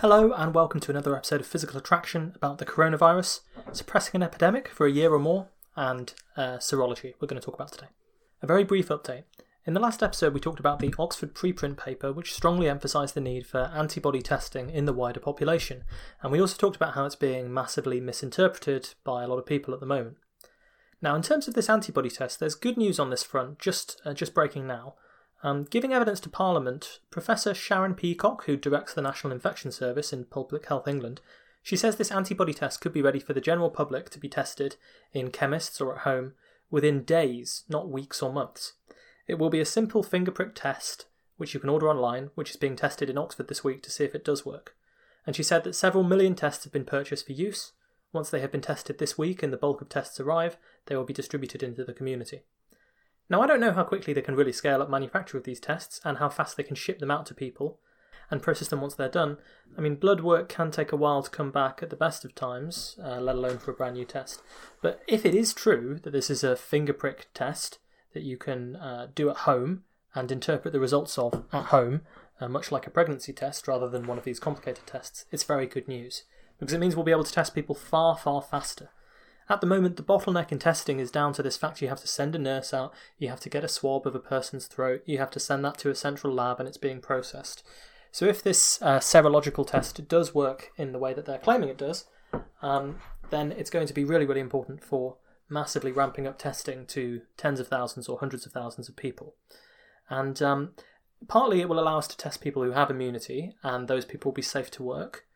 [0.00, 3.40] Hello, and welcome to another episode of Physical Attraction about the coronavirus,
[3.72, 7.54] suppressing an epidemic for a year or more, and uh, serology, we're going to talk
[7.54, 7.86] about today.
[8.42, 9.22] A very brief update.
[9.64, 13.22] In the last episode, we talked about the Oxford preprint paper, which strongly emphasised the
[13.22, 15.82] need for antibody testing in the wider population,
[16.20, 19.72] and we also talked about how it's being massively misinterpreted by a lot of people
[19.72, 20.18] at the moment.
[21.00, 24.12] Now, in terms of this antibody test, there's good news on this front, just uh,
[24.12, 24.96] just breaking now.
[25.42, 30.24] Um, giving evidence to Parliament, Professor Sharon Peacock, who directs the National Infection Service in
[30.24, 31.20] Public Health England,
[31.62, 34.76] she says this antibody test could be ready for the general public to be tested
[35.12, 36.34] in chemists or at home
[36.70, 38.74] within days, not weeks or months.
[39.26, 42.56] It will be a simple finger prick test, which you can order online, which is
[42.56, 44.76] being tested in Oxford this week to see if it does work.
[45.26, 47.72] And she said that several million tests have been purchased for use.
[48.12, 51.04] Once they have been tested this week and the bulk of tests arrive, they will
[51.04, 52.42] be distributed into the community.
[53.28, 56.00] Now, I don't know how quickly they can really scale up manufacture of these tests
[56.04, 57.78] and how fast they can ship them out to people
[58.30, 59.38] and process them once they're done.
[59.76, 62.34] I mean, blood work can take a while to come back at the best of
[62.34, 64.42] times, uh, let alone for a brand new test.
[64.82, 67.78] But if it is true that this is a finger prick test
[68.14, 72.02] that you can uh, do at home and interpret the results of at home,
[72.40, 75.66] uh, much like a pregnancy test rather than one of these complicated tests, it's very
[75.66, 76.24] good news
[76.58, 78.90] because it means we'll be able to test people far, far faster.
[79.48, 82.08] At the moment, the bottleneck in testing is down to this fact you have to
[82.08, 85.18] send a nurse out, you have to get a swab of a person's throat, you
[85.18, 87.62] have to send that to a central lab, and it's being processed.
[88.10, 91.78] So, if this uh, serological test does work in the way that they're claiming it
[91.78, 92.06] does,
[92.60, 92.98] um,
[93.30, 95.16] then it's going to be really, really important for
[95.48, 99.36] massively ramping up testing to tens of thousands or hundreds of thousands of people.
[100.08, 100.72] And um,
[101.28, 104.36] partly it will allow us to test people who have immunity, and those people will
[104.36, 105.26] be safe to work.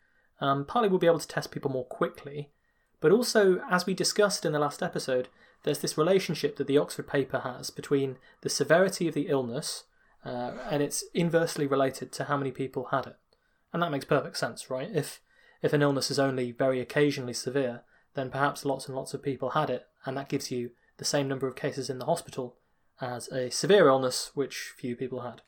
[0.40, 2.50] Um, partly we'll be able to test people more quickly
[3.00, 5.28] but also, as we discussed in the last episode,
[5.62, 9.84] there's this relationship that the Oxford paper has between the severity of the illness
[10.24, 13.16] uh, and it's inversely related to how many people had it.
[13.72, 14.90] And that makes perfect sense, right?
[14.92, 15.20] If
[15.62, 17.82] if an illness is only very occasionally severe,
[18.14, 21.28] then perhaps lots and lots of people had it, and that gives you the same
[21.28, 22.56] number of cases in the hospital
[23.00, 25.42] as a severe illness which few people had.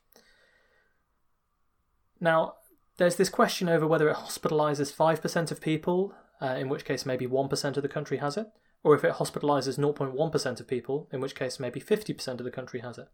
[2.20, 2.56] Now,
[2.98, 7.26] there's this question over whether it hospitalises 5% of people uh, in which case maybe
[7.26, 8.48] 1% of the country has it,
[8.82, 12.80] or if it hospitalises 0.1% of people, in which case maybe 50% of the country
[12.80, 13.08] has it.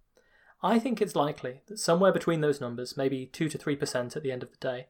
[0.62, 4.33] I think it's likely that somewhere between those numbers, maybe 2 to 3% at the
[4.33, 4.87] end of the day,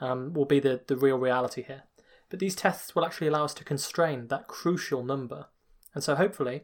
[0.00, 1.82] um, will be the, the real reality here.
[2.30, 5.46] But these tests will actually allow us to constrain that crucial number.
[5.92, 6.62] And so hopefully,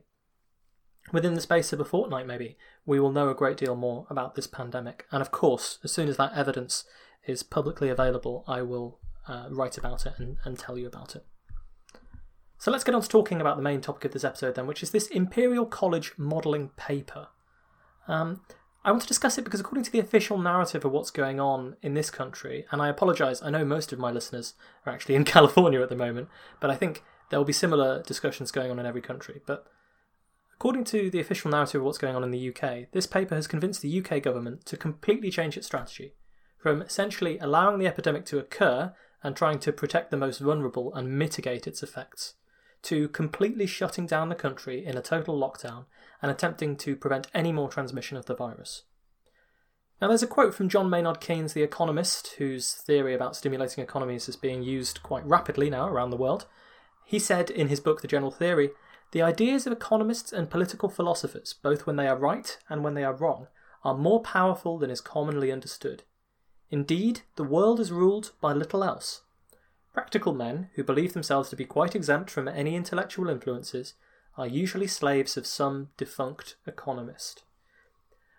[1.12, 2.56] within the space of a fortnight maybe,
[2.86, 5.06] we will know a great deal more about this pandemic.
[5.10, 6.84] And of course, as soon as that evidence
[7.26, 11.24] is publicly available, I will uh, write about it and, and tell you about it.
[12.58, 14.82] So let's get on to talking about the main topic of this episode then, which
[14.82, 17.28] is this Imperial College modelling paper.
[18.08, 18.40] Um,
[18.84, 21.76] I want to discuss it because, according to the official narrative of what's going on
[21.82, 24.54] in this country, and I apologise, I know most of my listeners
[24.86, 26.28] are actually in California at the moment,
[26.60, 29.42] but I think there will be similar discussions going on in every country.
[29.44, 29.66] But
[30.54, 33.46] according to the official narrative of what's going on in the UK, this paper has
[33.46, 36.14] convinced the UK government to completely change its strategy
[36.56, 41.18] from essentially allowing the epidemic to occur and trying to protect the most vulnerable and
[41.18, 42.34] mitigate its effects,
[42.82, 45.84] to completely shutting down the country in a total lockdown
[46.22, 48.82] and attempting to prevent any more transmission of the virus.
[50.00, 54.28] Now, there's a quote from John Maynard Keynes, the economist, whose theory about stimulating economies
[54.28, 56.46] is being used quite rapidly now around the world.
[57.06, 58.70] He said in his book, The General Theory,
[59.12, 63.04] the ideas of economists and political philosophers, both when they are right and when they
[63.04, 63.46] are wrong,
[63.84, 66.02] are more powerful than is commonly understood.
[66.70, 69.22] Indeed, the world is ruled by little else.
[69.92, 73.94] Practical men, who believe themselves to be quite exempt from any intellectual influences,
[74.36, 77.44] are usually slaves of some defunct economist.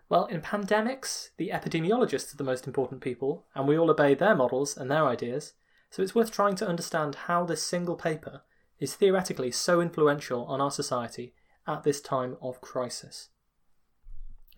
[0.10, 4.36] Well, in pandemics, the epidemiologists are the most important people, and we all obey their
[4.36, 5.54] models and their ideas,
[5.90, 8.42] so it's worth trying to understand how this single paper
[8.80, 11.34] is theoretically so influential on our society
[11.66, 13.30] at this time of crisis.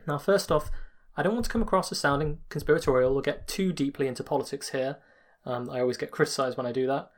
[0.06, 0.70] Now, first off,
[1.20, 4.70] I don't want to come across as sounding conspiratorial or get too deeply into politics
[4.70, 4.98] here.
[5.46, 7.12] Um, I always get criticised when I do that.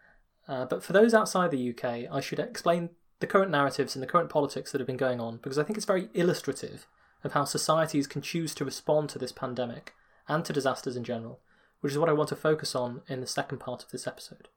[0.48, 2.90] Uh, but for those outside the UK, I should explain
[3.20, 5.78] the current narratives and the current politics that have been going on because I think
[5.78, 6.88] it's very illustrative
[7.24, 9.94] of how societies can choose to respond to this pandemic
[10.28, 11.40] and to disasters in general
[11.82, 14.48] which is what I want to focus on in the second part of this episode.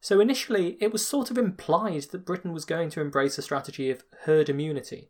[0.00, 3.90] So, initially, it was sort of implied that Britain was going to embrace a strategy
[3.90, 5.08] of herd immunity.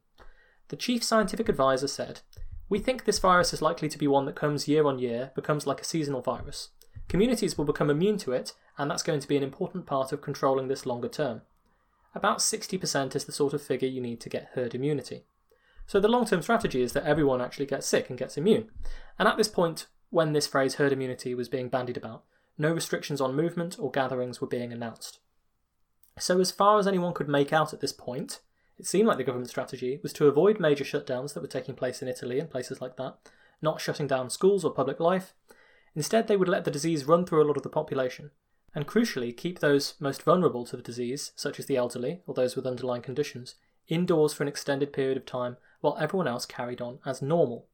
[0.69, 2.21] The chief scientific advisor said,
[2.69, 5.67] We think this virus is likely to be one that comes year on year, becomes
[5.67, 6.69] like a seasonal virus.
[7.09, 10.21] Communities will become immune to it, and that's going to be an important part of
[10.21, 11.43] controlling this longer term.
[12.15, 15.25] About 60% is the sort of figure you need to get herd immunity.
[15.87, 18.71] So the long term strategy is that everyone actually gets sick and gets immune.
[19.19, 22.25] And at this point, when this phrase herd immunity was being bandied about,
[22.59, 25.21] no restrictions on movement or gatherings were being announced.
[26.19, 28.41] So, as far as anyone could make out at this point,
[28.79, 32.01] it seemed like the government strategy was to avoid major shutdowns that were taking place
[32.01, 33.17] in Italy and places like that,
[33.61, 35.35] not shutting down schools or public life.
[35.97, 38.31] Instead, they would let the disease run through a lot of the population,
[38.75, 42.55] and crucially, keep those most vulnerable to the disease, such as the elderly or those
[42.55, 43.57] with underlying conditions,
[43.89, 47.67] indoors for an extended period of time while everyone else carried on as normal.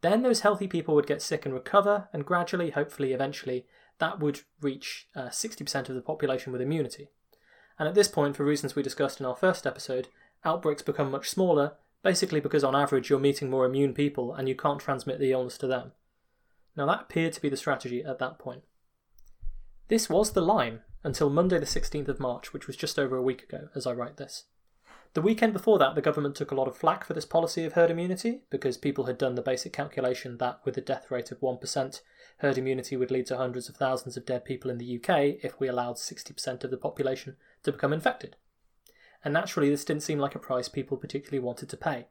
[0.00, 3.66] Then those healthy people would get sick and recover, and gradually, hopefully, eventually,
[3.98, 7.08] that would reach uh, 60% of the population with immunity.
[7.78, 10.08] And at this point, for reasons we discussed in our first episode,
[10.44, 14.54] outbreaks become much smaller, basically because on average you're meeting more immune people and you
[14.54, 15.92] can't transmit the illness to them.
[16.76, 18.62] Now, that appeared to be the strategy at that point.
[19.88, 23.22] This was the line until Monday, the 16th of March, which was just over a
[23.22, 24.44] week ago as I write this.
[25.14, 27.74] The weekend before that, the government took a lot of flack for this policy of
[27.74, 31.40] herd immunity because people had done the basic calculation that with a death rate of
[31.40, 32.00] 1%,
[32.38, 35.60] herd immunity would lead to hundreds of thousands of dead people in the UK if
[35.60, 38.36] we allowed 60% of the population to become infected.
[39.24, 42.06] And naturally, this didn't seem like a price people particularly wanted to pay.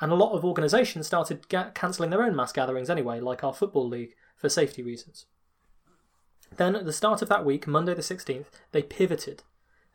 [0.00, 3.52] And a lot of organisations started ga- cancelling their own mass gatherings anyway, like our
[3.52, 5.26] Football League, for safety reasons.
[6.56, 9.42] Then, at the start of that week, Monday the 16th, they pivoted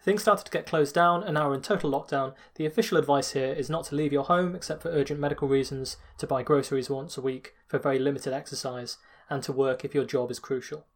[0.03, 2.33] Things started to get closed down, and now we're in total lockdown.
[2.55, 5.97] The official advice here is not to leave your home except for urgent medical reasons,
[6.17, 8.97] to buy groceries once a week for very limited exercise,
[9.29, 10.87] and to work if your job is crucial.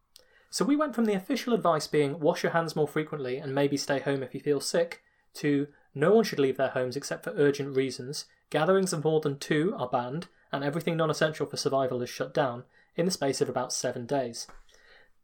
[0.50, 3.78] So we went from the official advice being wash your hands more frequently and maybe
[3.78, 5.04] stay home if you feel sick,
[5.36, 9.40] to no one should leave their homes except for urgent reasons, gatherings of more than
[9.40, 12.64] two are banned, and everything non essential for survival is shut down,
[12.96, 14.48] in the space of about seven days.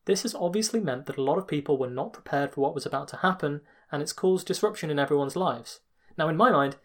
[0.06, 2.86] This has obviously meant that a lot of people were not prepared for what was
[2.86, 3.62] about to happen,
[3.92, 5.82] and it's caused disruption in everyone's lives.
[6.18, 6.78] Now, in my mind,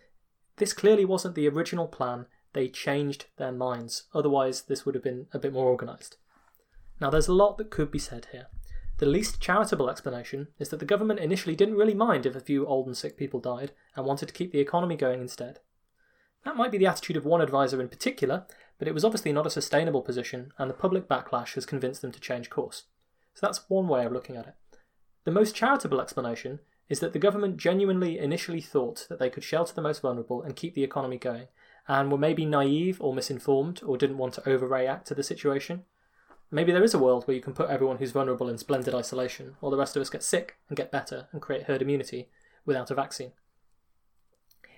[0.57, 2.27] this clearly wasn't the original plan.
[2.53, 4.05] They changed their minds.
[4.15, 6.17] Otherwise, this would have been a bit more organised.
[7.01, 8.47] Now, there's a lot that could be said here.
[8.99, 12.67] The least charitable explanation is that the government initially didn't really mind if a few
[12.67, 15.59] old and sick people died and wanted to keep the economy going instead.
[16.47, 18.47] That might be the attitude of one advisor in particular,
[18.79, 22.13] but it was obviously not a sustainable position, and the public backlash has convinced them
[22.13, 22.85] to change course.
[23.35, 24.55] So that's one way of looking at it.
[25.25, 29.75] The most charitable explanation is that the government genuinely initially thought that they could shelter
[29.75, 31.49] the most vulnerable and keep the economy going,
[31.89, 35.85] and were maybe naive or misinformed or didn't want to overreact to the situation.
[36.51, 39.57] Maybe there is a world where you can put everyone who's vulnerable in splendid isolation,
[39.61, 42.29] while the rest of us get sick and get better and create herd immunity
[42.65, 43.33] without a vaccine.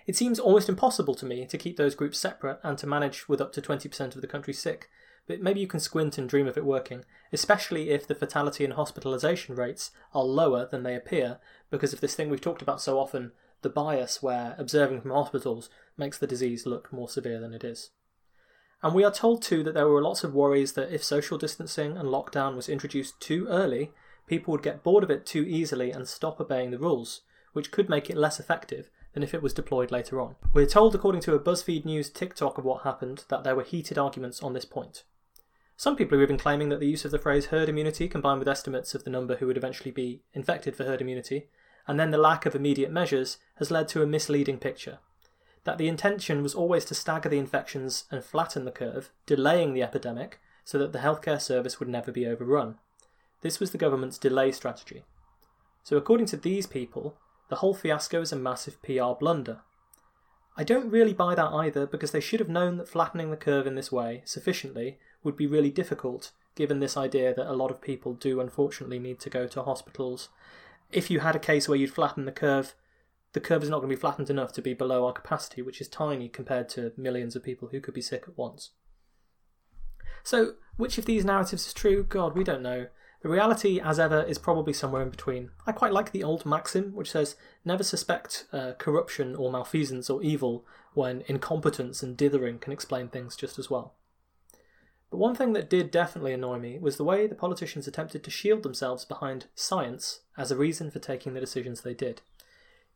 [0.07, 3.43] It seems almost impossible to me to keep those groups separate and to manage with
[3.43, 4.89] up to 20% of the country sick,
[5.27, 7.05] but maybe you can squint and dream of it working,
[7.35, 11.39] especially if the fatality and hospitalisation rates are lower than they appear,
[11.71, 15.69] because of this thing we've talked about so often the bias where observing from hospitals
[15.99, 17.91] makes the disease look more severe than it is.
[18.83, 21.97] And we are told too that there were lots of worries that if social distancing
[21.97, 23.93] and lockdown was introduced too early,
[24.27, 27.23] people would get bored of it too easily and stop obeying the rules,
[27.53, 30.37] which could make it less effective than if it was deployed later on.
[30.53, 33.99] We're told, according to a BuzzFeed News tick-tock of what happened, that there were heated
[33.99, 35.03] arguments on this point.
[35.77, 38.49] Some people are even claiming that the use of the phrase herd immunity combined with
[38.49, 41.49] estimates of the number who would eventually be infected for herd immunity,
[41.87, 44.99] and then the lack of immediate measures, has led to a misleading picture.
[45.69, 49.83] That the intention was always to stagger the infections and flatten the curve, delaying the
[49.83, 52.77] epidemic so that the healthcare service would never be overrun.
[53.43, 55.05] This was the government's delay strategy.
[55.83, 57.19] So, according to these people,
[57.51, 59.61] the whole fiasco is a massive PR blunder.
[60.57, 63.67] I don't really buy that either because they should have known that flattening the curve
[63.67, 67.83] in this way sufficiently would be really difficult given this idea that a lot of
[67.83, 70.31] people do unfortunately need to go to hospitals.
[70.91, 72.75] If you had a case where you'd flatten the curve,
[73.33, 75.81] the curve is not going to be flattened enough to be below our capacity, which
[75.81, 78.71] is tiny compared to millions of people who could be sick at once.
[80.23, 82.03] So, which of these narratives is true?
[82.03, 82.87] God, we don't know.
[83.21, 85.51] The reality, as ever, is probably somewhere in between.
[85.67, 90.23] I quite like the old maxim, which says, never suspect uh, corruption or malfeasance or
[90.23, 93.95] evil when incompetence and dithering can explain things just as well.
[95.11, 98.31] But one thing that did definitely annoy me was the way the politicians attempted to
[98.31, 102.23] shield themselves behind science as a reason for taking the decisions they did.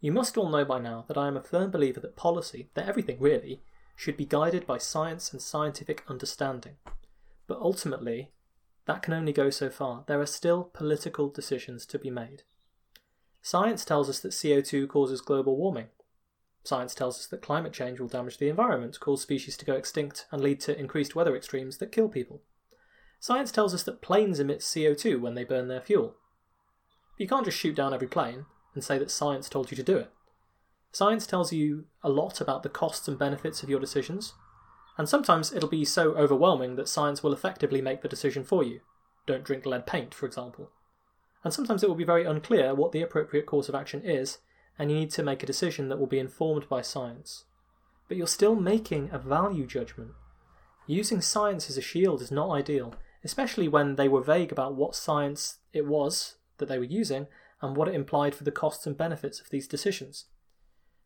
[0.02, 2.88] You must all know by now that I am a firm believer that policy, that
[2.88, 3.62] everything really,
[3.94, 6.74] should be guided by science and scientific understanding.
[7.46, 8.32] But ultimately,
[8.86, 10.02] that can only go so far.
[10.08, 12.42] There are still political decisions to be made.
[13.42, 15.88] Science tells us that CO2 causes global warming.
[16.64, 20.26] Science tells us that climate change will damage the environment, cause species to go extinct,
[20.32, 22.42] and lead to increased weather extremes that kill people.
[23.20, 26.16] Science tells us that planes emit CO2 when they burn their fuel.
[27.18, 29.96] You can't just shoot down every plane and say that science told you to do
[29.96, 30.10] it.
[30.92, 34.34] Science tells you a lot about the costs and benefits of your decisions,
[34.98, 38.80] and sometimes it'll be so overwhelming that science will effectively make the decision for you.
[39.26, 40.70] Don't drink lead paint, for example.
[41.44, 44.38] And sometimes it will be very unclear what the appropriate course of action is,
[44.78, 47.44] and you need to make a decision that will be informed by science.
[48.06, 50.10] But you're still making a value judgment.
[50.86, 54.94] Using science as a shield is not ideal, especially when they were vague about what
[54.94, 57.28] science it was that they were using
[57.62, 60.26] and what it implied for the costs and benefits of these decisions.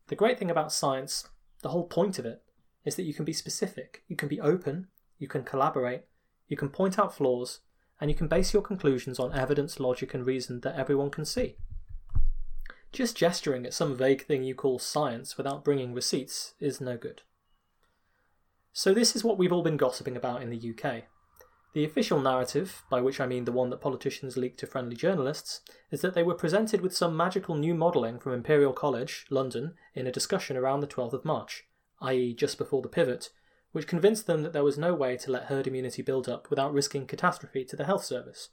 [0.08, 1.28] The great thing about science,
[1.62, 2.42] the whole point of it,
[2.84, 6.04] is that you can be specific, you can be open, you can collaborate,
[6.48, 7.60] you can point out flaws,
[8.00, 11.56] and you can base your conclusions on evidence, logic, and reason that everyone can see.
[12.92, 17.22] Just gesturing at some vague thing you call science without bringing receipts is no good.
[18.72, 21.04] So, this is what we've all been gossiping about in the UK.
[21.76, 25.60] The official narrative, by which I mean the one that politicians leak to friendly journalists,
[25.90, 30.06] is that they were presented with some magical new modelling from Imperial College, London, in
[30.06, 31.66] a discussion around the 12th of March,
[32.00, 33.28] i.e., just before the pivot,
[33.72, 36.72] which convinced them that there was no way to let herd immunity build up without
[36.72, 38.48] risking catastrophe to the health service.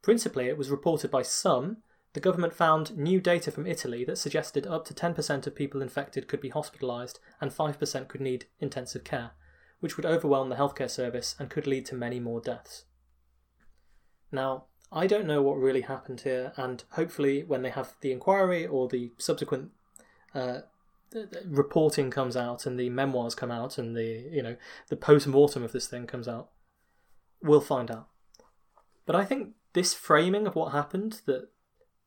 [0.00, 1.82] Principally, it was reported by some
[2.14, 6.26] the government found new data from Italy that suggested up to 10% of people infected
[6.26, 9.32] could be hospitalised and 5% could need intensive care,
[9.84, 12.86] which would overwhelm the healthcare service and could lead to many more deaths.
[14.32, 18.66] Now, I don't know what really happened here, and hopefully, when they have the inquiry
[18.66, 19.72] or the subsequent
[20.34, 20.60] uh,
[21.44, 24.56] reporting comes out and the memoirs come out and the you know
[24.88, 26.48] the post mortem of this thing comes out,
[27.42, 28.08] we'll find out.
[29.04, 31.50] But I think this framing of what happened that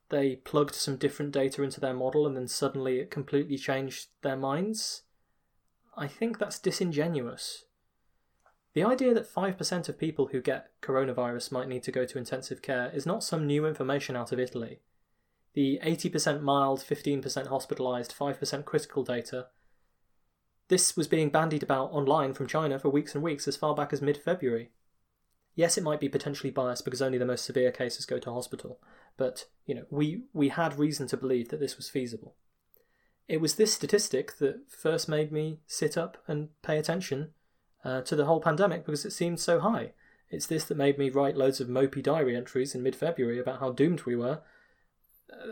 [0.08, 4.36] they plugged some different data into their model and then suddenly it completely changed their
[4.36, 5.02] minds.
[5.96, 7.66] I think that's disingenuous.
[8.74, 12.62] The idea that 5% of people who get coronavirus might need to go to intensive
[12.62, 14.80] care is not some new information out of Italy.
[15.54, 19.46] The 80% mild, 15% hospitalised, 5% critical data,
[20.68, 23.92] this was being bandied about online from China for weeks and weeks as far back
[23.92, 24.70] as mid February.
[25.54, 28.78] Yes, it might be potentially biased because only the most severe cases go to hospital,
[29.16, 32.36] but you know, we, we had reason to believe that this was feasible.
[33.26, 37.30] It was this statistic that first made me sit up and pay attention
[37.84, 39.92] uh, to the whole pandemic because it seemed so high.
[40.30, 43.60] It's this that made me write loads of mopey diary entries in mid February about
[43.60, 44.40] how doomed we were.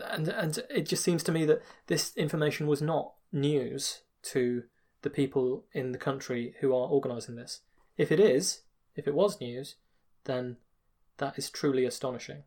[0.09, 4.63] And, and it just seems to me that this information was not news to
[5.01, 7.61] the people in the country who are organising this.
[7.97, 8.61] If it is,
[8.95, 9.75] if it was news,
[10.25, 10.57] then
[11.17, 12.43] that is truly astonishing.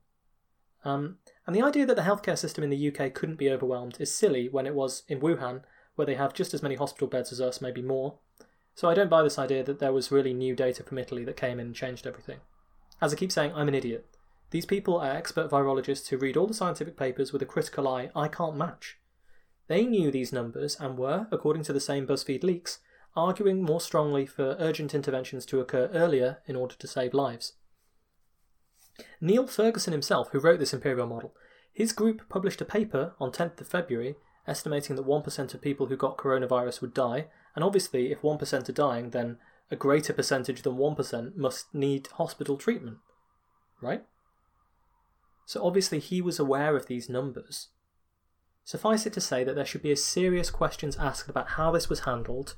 [0.85, 4.15] Um, and the idea that the healthcare system in the UK couldn't be overwhelmed is
[4.15, 5.63] silly when it was in Wuhan,
[5.95, 8.19] where they have just as many hospital beds as us, maybe more.
[8.81, 11.37] So I don't buy this idea that there was really new data from Italy that
[11.37, 12.39] came in and changed everything.
[12.99, 14.07] As I keep saying, I'm an idiot.
[14.53, 18.09] These people are expert virologists who read all the scientific papers with a critical eye
[18.17, 18.97] I can't match.
[19.69, 22.79] They knew these numbers and were, according to the same BuzzFeed leaks,
[23.15, 27.53] arguing more strongly for urgent interventions to occur earlier in order to save lives.
[29.21, 31.35] Neil Ferguson himself, who wrote this imperial model,
[31.71, 34.15] his group published a paper on 10th of February
[34.47, 38.73] estimating that 1% of people who got coronavirus would die, and obviously if 1% are
[38.73, 39.39] dying, then
[39.71, 42.99] a greater percentage than 1% must need hospital treatment.
[43.81, 44.05] Right?
[45.47, 47.69] So obviously he was aware of these numbers.
[48.65, 52.01] Suffice it to say that there should be serious questions asked about how this was
[52.01, 52.55] handled,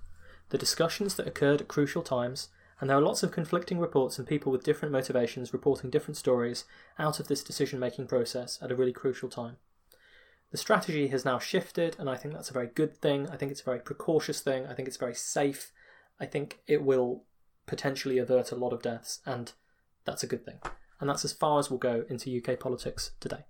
[0.50, 2.48] the discussions that occurred at crucial times,
[2.80, 6.64] and there are lots of conflicting reports and people with different motivations reporting different stories
[6.98, 9.56] out of this decision making process at a really crucial time.
[10.52, 13.26] The strategy has now shifted, and I think that's a very good thing.
[13.30, 14.66] I think it's a very precautious thing.
[14.66, 15.72] I think it's very safe.
[16.20, 17.24] I think it will
[17.66, 19.50] potentially avert a lot of deaths, and
[20.04, 20.58] that's a good thing.
[21.00, 23.46] And that's as far as we'll go into UK politics today.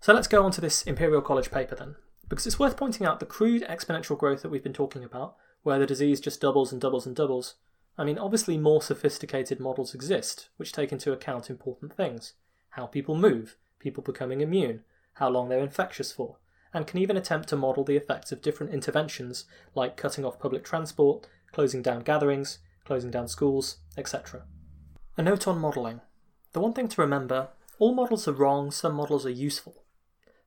[0.00, 1.96] So let's go on to this Imperial College paper then,
[2.28, 5.78] because it's worth pointing out the crude exponential growth that we've been talking about, where
[5.78, 7.56] the disease just doubles and doubles and doubles,
[7.98, 12.32] I mean, obviously, more sophisticated models exist, which take into account important things
[12.70, 14.82] how people move, people becoming immune,
[15.14, 16.38] how long they're infectious for,
[16.72, 19.44] and can even attempt to model the effects of different interventions
[19.74, 24.42] like cutting off public transport, closing down gatherings, closing down schools, etc.
[25.16, 26.00] A note on modelling.
[26.52, 29.84] The one thing to remember all models are wrong, some models are useful.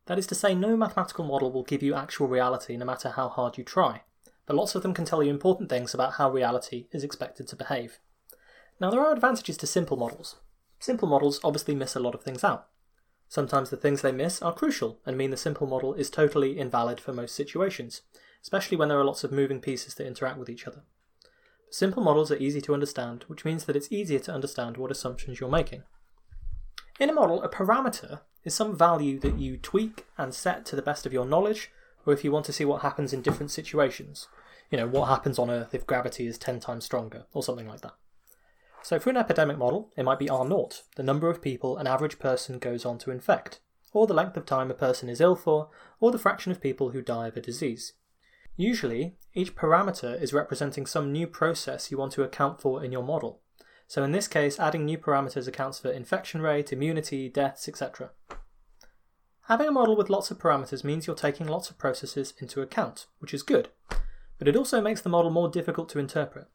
[0.06, 3.28] That is to say, no mathematical model will give you actual reality no matter how
[3.28, 4.04] hard you try
[4.48, 7.56] but lots of them can tell you important things about how reality is expected to
[7.56, 8.00] behave.
[8.80, 10.38] Now, there are advantages to simple models.
[10.80, 12.68] Simple models obviously miss a lot of things out.
[13.30, 17.00] Sometimes the things they miss are crucial and mean the simple model is totally invalid
[17.00, 18.02] for most situations,
[18.42, 20.84] especially when there are lots of moving pieces that interact with each other.
[21.70, 25.40] Simple models are easy to understand, which means that it's easier to understand what assumptions
[25.40, 25.84] you're making.
[27.00, 30.82] In a model, a parameter is some value that you tweak and set to the
[30.82, 31.70] best of your knowledge,
[32.06, 34.28] or if you want to see what happens in different situations.
[34.72, 37.82] You know, what happens on Earth if gravity is 10 times stronger, or something like
[37.82, 37.94] that.
[38.84, 42.20] So, for an epidemic model, it might be R0, the number of people an average
[42.20, 43.60] person goes on to infect,
[43.92, 45.70] or the length of time a person is ill for,
[46.00, 47.94] or the fraction of people who die of a disease.
[48.56, 53.04] Usually, each parameter is representing some new process you want to account for in your
[53.04, 53.42] model.
[53.88, 58.12] So, in this case, adding new parameters accounts for infection rate, immunity, deaths, etc.
[59.48, 63.06] Having a model with lots of parameters means you're taking lots of processes into account,
[63.20, 63.70] which is good,
[64.38, 66.48] but it also makes the model more difficult to interpret.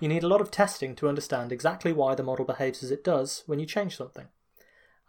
[0.00, 3.04] You need a lot of testing to understand exactly why the model behaves as it
[3.04, 4.28] does when you change something.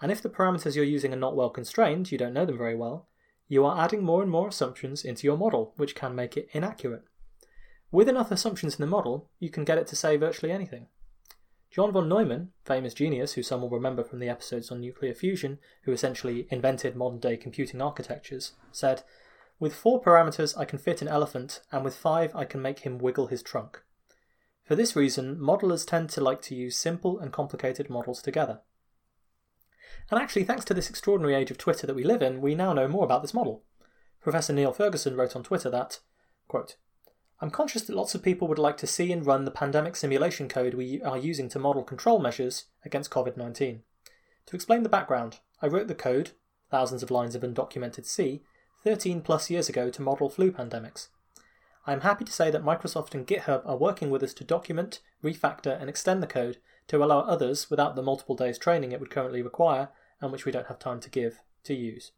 [0.01, 2.75] And if the parameters you're using are not well constrained, you don't know them very
[2.75, 3.07] well,
[3.47, 7.03] you are adding more and more assumptions into your model, which can make it inaccurate.
[7.91, 10.87] With enough assumptions in the model, you can get it to say virtually anything.
[11.69, 15.59] John von Neumann, famous genius who some will remember from the episodes on nuclear fusion,
[15.83, 19.03] who essentially invented modern day computing architectures, said,
[19.57, 22.97] With four parameters I can fit an elephant, and with five I can make him
[22.97, 23.83] wiggle his trunk.
[24.71, 28.61] For this reason, modelers tend to like to use simple and complicated models together.
[30.09, 32.71] And actually, thanks to this extraordinary age of Twitter that we live in, we now
[32.71, 33.65] know more about this model.
[34.21, 35.99] Professor Neil Ferguson wrote on Twitter that,
[36.47, 36.77] quote,
[37.41, 40.47] I'm conscious that lots of people would like to see and run the pandemic simulation
[40.47, 43.81] code we are using to model control measures against COVID 19.
[44.45, 46.31] To explain the background, I wrote the code,
[46.69, 48.41] thousands of lines of undocumented C,
[48.85, 51.09] 13 plus years ago to model flu pandemics.
[51.85, 54.99] I am happy to say that Microsoft and GitHub are working with us to document,
[55.23, 56.57] refactor, and extend the code
[56.87, 60.51] to allow others, without the multiple days training it would currently require, and which we
[60.51, 62.11] don't have time to give, to use.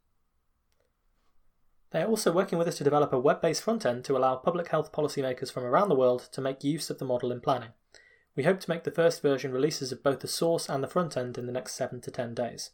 [1.91, 4.35] They are also working with us to develop a web based front end to allow
[4.35, 7.70] public health policymakers from around the world to make use of the model in planning.
[8.35, 11.16] We hope to make the first version releases of both the source and the front
[11.16, 12.72] end in the next 7 to 10 days.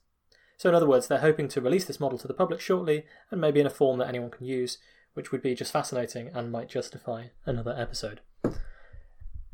[0.55, 3.41] So, in other words, they're hoping to release this model to the public shortly and
[3.41, 4.77] maybe in a form that anyone can use,
[5.19, 8.21] which would be just fascinating and might justify another episode.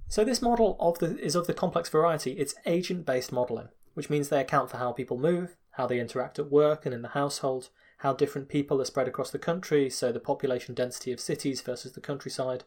[0.08, 2.34] So, this model of the, is of the complex variety.
[2.34, 6.38] It's agent based modelling, which means they account for how people move, how they interact
[6.38, 10.12] at work and in the household, how different people are spread across the country, so
[10.12, 12.64] the population density of cities versus the countryside.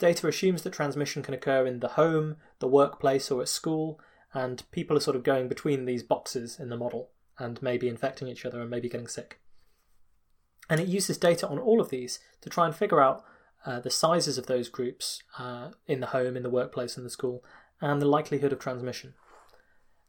[0.00, 4.00] Data assumes that transmission can occur in the home, the workplace, or at school,
[4.34, 8.26] and people are sort of going between these boxes in the model and maybe infecting
[8.26, 9.38] each other and maybe getting sick.
[10.68, 13.24] And it uses data on all of these to try and figure out
[13.64, 17.10] uh, the sizes of those groups uh, in the home, in the workplace, in the
[17.10, 17.42] school,
[17.80, 19.14] and the likelihood of transmission.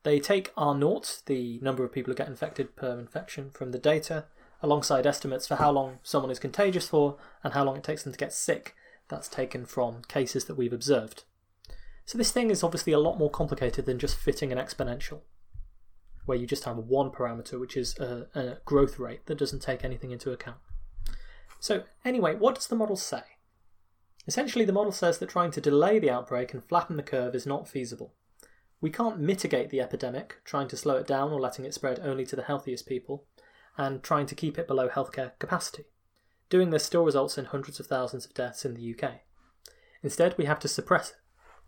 [0.04, 3.80] They take R naught, the number of people who get infected per infection, from the
[3.80, 4.26] data,
[4.62, 8.14] alongside estimates for how long someone is contagious for and how long it takes them
[8.14, 8.76] to get sick.
[9.08, 11.24] That's taken from cases that we've observed.
[12.06, 15.22] So this thing is obviously a lot more complicated than just fitting an exponential,
[16.30, 19.84] where you just have one parameter, which is a, a growth rate that doesn't take
[19.84, 20.60] anything into account.
[21.60, 23.24] So, anyway, what does the model say?
[24.28, 27.48] Essentially, the model says that trying to delay the outbreak and flatten the curve is
[27.48, 28.14] not feasible.
[28.80, 32.28] We can't mitigate the epidemic, trying to slow it down or letting it spread only
[32.28, 33.26] to the healthiest people,
[33.76, 35.86] and trying to keep it below healthcare capacity.
[36.52, 39.22] Doing this still results in hundreds of thousands of deaths in the UK.
[40.04, 41.16] Instead, we have to suppress it,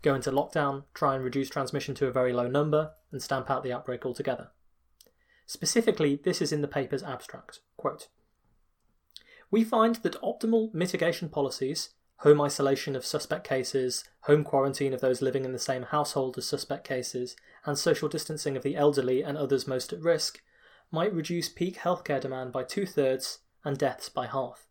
[0.02, 3.62] go into lockdown, try and reduce transmission to a very low number, and stamp out
[3.62, 4.50] the outbreak altogether.
[5.46, 7.60] Specifically, this is in the paper's abstract.
[7.76, 8.08] Quote,
[9.50, 15.20] we find that optimal mitigation policies, home isolation of suspect cases, home quarantine of those
[15.20, 17.36] living in the same household as suspect cases,
[17.66, 20.40] and social distancing of the elderly and others most at risk,
[20.90, 24.66] might reduce peak healthcare demand by two thirds and deaths by half.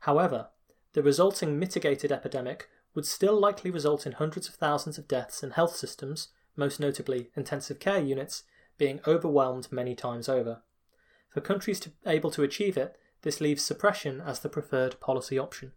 [0.00, 0.48] However,
[0.94, 2.68] the resulting mitigated epidemic
[2.98, 7.30] would still likely result in hundreds of thousands of deaths and health systems, most notably
[7.36, 8.42] intensive care units,
[8.76, 10.62] being overwhelmed many times over.
[11.28, 15.70] For countries to, able to achieve it, this leaves suppression as the preferred policy option.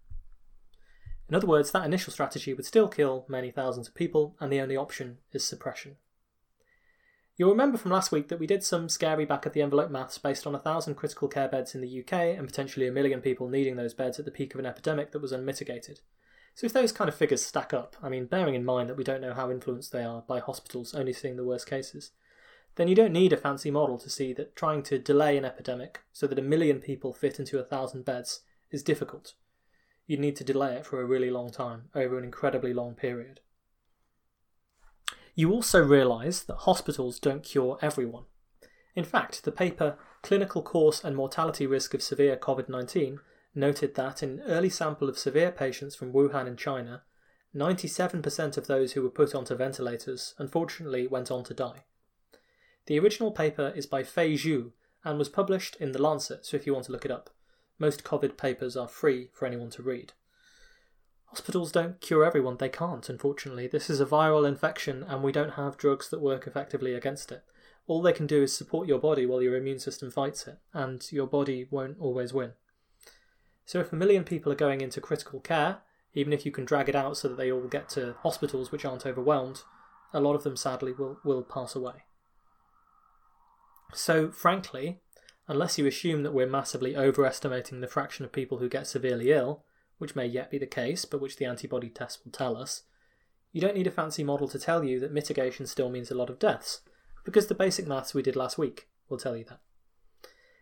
[1.29, 4.59] In other words, that initial strategy would still kill many thousands of people, and the
[4.59, 5.97] only option is suppression.
[7.37, 10.17] You'll remember from last week that we did some scary back of the envelope maths
[10.17, 13.47] based on a thousand critical care beds in the UK and potentially a million people
[13.47, 15.99] needing those beds at the peak of an epidemic that was unmitigated.
[16.53, 19.03] So if those kind of figures stack up, I mean, bearing in mind that we
[19.03, 22.11] don't know how influenced they are by hospitals only seeing the worst cases,
[22.75, 26.01] then you don't need a fancy model to see that trying to delay an epidemic
[26.11, 29.33] so that a million people fit into a thousand beds is difficult.
[30.07, 33.39] You'd need to delay it for a really long time, over an incredibly long period.
[35.35, 38.23] You also realise that hospitals don't cure everyone.
[38.95, 43.19] In fact, the paper Clinical Course and Mortality Risk of Severe COVID 19
[43.53, 47.03] noted that in an early sample of severe patients from Wuhan in China,
[47.55, 51.83] 97% of those who were put onto ventilators unfortunately went on to die.
[52.85, 54.71] The original paper is by Fei Zhou
[55.03, 57.29] and was published in The Lancet, so if you want to look it up,
[57.77, 60.13] most COVID papers are free for anyone to read.
[61.25, 63.65] Hospitals don't cure everyone, they can't, unfortunately.
[63.67, 67.43] This is a viral infection and we don't have drugs that work effectively against it.
[67.87, 71.05] All they can do is support your body while your immune system fights it, and
[71.11, 72.51] your body won't always win.
[73.71, 75.77] So if a million people are going into critical care,
[76.13, 78.83] even if you can drag it out so that they all get to hospitals which
[78.83, 79.61] aren't overwhelmed,
[80.11, 82.03] a lot of them sadly will, will pass away.
[83.93, 84.99] So, frankly,
[85.47, 89.63] unless you assume that we're massively overestimating the fraction of people who get severely ill,
[89.99, 92.83] which may yet be the case, but which the antibody test will tell us,
[93.53, 96.29] you don't need a fancy model to tell you that mitigation still means a lot
[96.29, 96.81] of deaths,
[97.23, 99.61] because the basic maths we did last week will tell you that.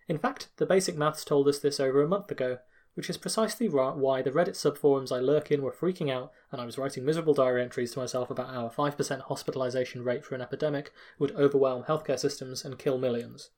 [0.07, 2.59] In fact, the basic maths told us this over a month ago,
[2.95, 6.65] which is precisely why the Reddit subforums I lurk in were freaking out, and I
[6.65, 10.41] was writing miserable diary entries to myself about how a 5% hospitalisation rate for an
[10.41, 13.51] epidemic would overwhelm healthcare systems and kill millions.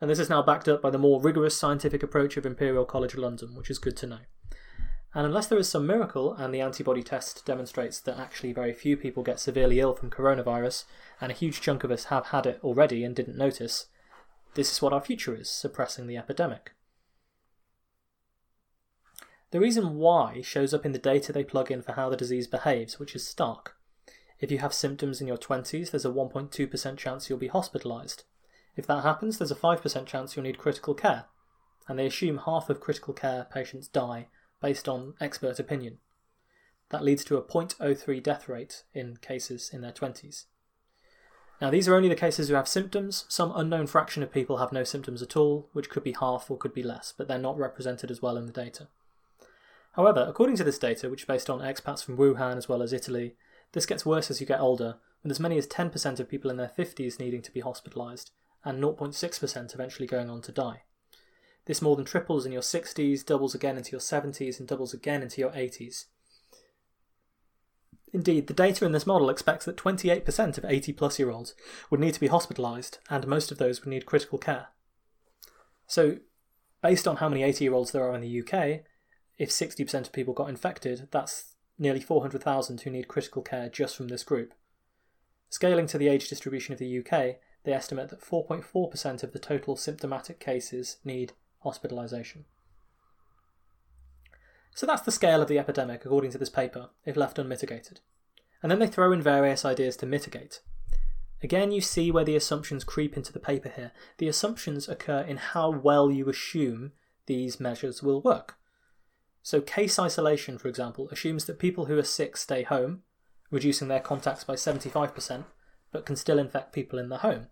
[0.00, 3.16] And this is now backed up by the more rigorous scientific approach of Imperial College
[3.16, 4.20] London, which is good to know.
[5.14, 8.96] And unless there is some miracle and the antibody test demonstrates that actually very few
[8.96, 10.84] people get severely ill from coronavirus,
[11.20, 13.86] and a huge chunk of us have had it already and didn't notice,
[14.54, 16.72] this is what our future is suppressing the epidemic.
[19.50, 22.46] The reason why shows up in the data they plug in for how the disease
[22.46, 23.76] behaves, which is stark.
[24.40, 28.24] If you have symptoms in your 20s, there's a 1.2% chance you'll be hospitalised.
[28.76, 31.24] If that happens, there's a 5% chance you'll need critical care.
[31.88, 34.28] And they assume half of critical care patients die
[34.60, 35.98] based on expert opinion.
[36.90, 40.44] That leads to a 0.03 death rate in cases in their 20s.
[41.60, 43.24] Now, these are only the cases who have symptoms.
[43.28, 46.56] Some unknown fraction of people have no symptoms at all, which could be half or
[46.56, 48.88] could be less, but they're not represented as well in the data.
[49.98, 52.92] However, according to this data, which is based on expats from Wuhan as well as
[52.92, 53.34] Italy,
[53.72, 56.56] this gets worse as you get older, with as many as 10% of people in
[56.56, 58.30] their 50s needing to be hospitalised,
[58.64, 60.82] and 0.6% eventually going on to die.
[61.64, 65.20] This more than triples in your 60s, doubles again into your 70s, and doubles again
[65.20, 66.04] into your 80s.
[68.12, 71.56] Indeed, the data in this model expects that 28% of 80 plus year olds
[71.90, 74.68] would need to be hospitalised, and most of those would need critical care.
[75.88, 76.18] So,
[76.84, 78.84] based on how many 80 year olds there are in the UK,
[79.38, 84.08] if 60% of people got infected, that's nearly 400,000 who need critical care just from
[84.08, 84.52] this group.
[85.48, 89.76] Scaling to the age distribution of the UK, they estimate that 4.4% of the total
[89.76, 91.32] symptomatic cases need
[91.64, 92.44] hospitalisation.
[94.74, 98.00] So that's the scale of the epidemic, according to this paper, if left unmitigated.
[98.62, 100.60] And then they throw in various ideas to mitigate.
[101.42, 103.92] Again, you see where the assumptions creep into the paper here.
[104.18, 106.92] The assumptions occur in how well you assume
[107.26, 108.57] these measures will work.
[109.42, 113.02] So, case isolation, for example, assumes that people who are sick stay home,
[113.50, 115.44] reducing their contacts by 75%,
[115.92, 117.46] but can still infect people in the home.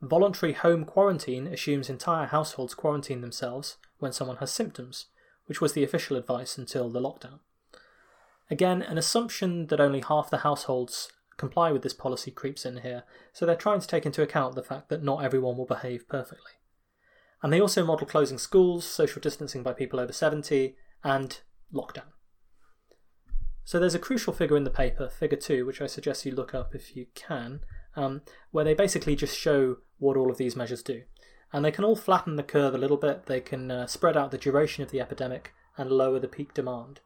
[0.00, 5.06] Voluntary home quarantine assumes entire households quarantine themselves when someone has symptoms,
[5.46, 7.40] which was the official advice until the lockdown.
[8.50, 13.04] Again, an assumption that only half the households comply with this policy creeps in here,
[13.32, 16.52] so they're trying to take into account the fact that not everyone will behave perfectly.
[17.42, 21.40] And they also model closing schools, social distancing by people over 70, and
[21.72, 22.12] lockdown.
[23.64, 26.54] So there's a crucial figure in the paper, figure 2, which I suggest you look
[26.54, 27.60] up if you can,
[27.94, 31.02] um, where they basically just show what all of these measures do.
[31.52, 34.30] And they can all flatten the curve a little bit, they can uh, spread out
[34.30, 37.00] the duration of the epidemic and lower the peak demand.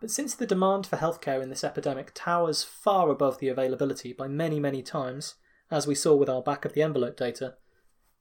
[0.00, 4.28] But since the demand for healthcare in this epidemic towers far above the availability by
[4.28, 5.36] many, many times,
[5.70, 7.54] as we saw with our back of the envelope data,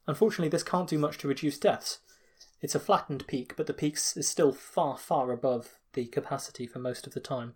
[0.08, 2.00] unfortunately this can't do much to reduce deaths,
[2.62, 6.80] it's a flattened peak, but the peak is still far, far above the capacity for
[6.80, 7.54] most of the time.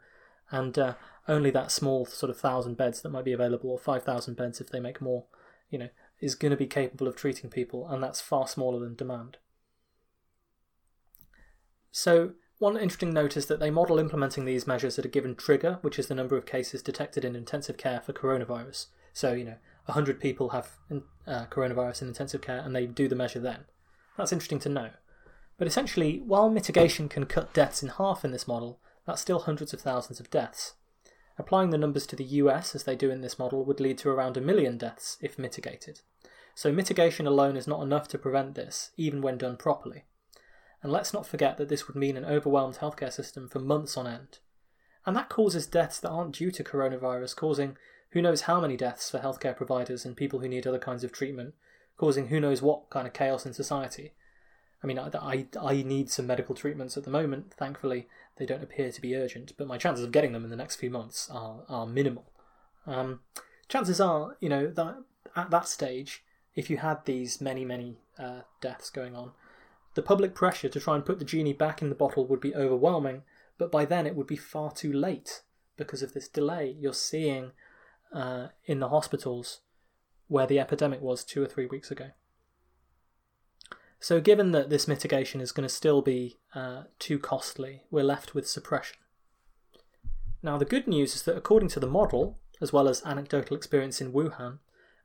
[0.49, 0.93] And uh,
[1.27, 4.69] only that small sort of thousand beds that might be available, or 5,000 beds if
[4.69, 5.25] they make more,
[5.69, 5.89] you know,
[6.19, 9.37] is going to be capable of treating people, and that's far smaller than demand.
[11.91, 15.79] So, one interesting note is that they model implementing these measures at a given trigger,
[15.81, 18.87] which is the number of cases detected in intensive care for coronavirus.
[19.11, 20.77] So, you know, 100 people have
[21.27, 23.65] uh, coronavirus in intensive care, and they do the measure then.
[24.17, 24.89] That's interesting to know.
[25.57, 29.73] But essentially, while mitigation can cut deaths in half in this model, that's still hundreds
[29.73, 30.73] of thousands of deaths.
[31.37, 34.09] Applying the numbers to the US, as they do in this model, would lead to
[34.09, 36.01] around a million deaths if mitigated.
[36.55, 40.03] So mitigation alone is not enough to prevent this, even when done properly.
[40.83, 44.05] And let's not forget that this would mean an overwhelmed healthcare system for months on
[44.05, 44.39] end.
[45.05, 47.77] And that causes deaths that aren't due to coronavirus, causing
[48.11, 51.11] who knows how many deaths for healthcare providers and people who need other kinds of
[51.11, 51.55] treatment,
[51.97, 54.13] causing who knows what kind of chaos in society.
[54.83, 57.53] I mean, I, I, I need some medical treatments at the moment.
[57.53, 60.55] Thankfully, they don't appear to be urgent, but my chances of getting them in the
[60.55, 62.25] next few months are, are minimal.
[62.85, 63.21] Um,
[63.69, 64.97] chances are, you know, that
[65.35, 66.23] at that stage,
[66.55, 69.31] if you had these many, many uh, deaths going on,
[69.95, 72.55] the public pressure to try and put the genie back in the bottle would be
[72.55, 73.23] overwhelming,
[73.57, 75.41] but by then it would be far too late
[75.77, 76.75] because of this delay.
[76.79, 77.51] You're seeing
[78.11, 79.61] uh, in the hospitals
[80.33, 82.09] where the epidemic was two or three weeks ago.
[83.99, 88.33] So, given that this mitigation is going to still be uh, too costly, we're left
[88.33, 88.97] with suppression.
[90.41, 94.01] Now, the good news is that according to the model, as well as anecdotal experience
[94.01, 94.57] in Wuhan,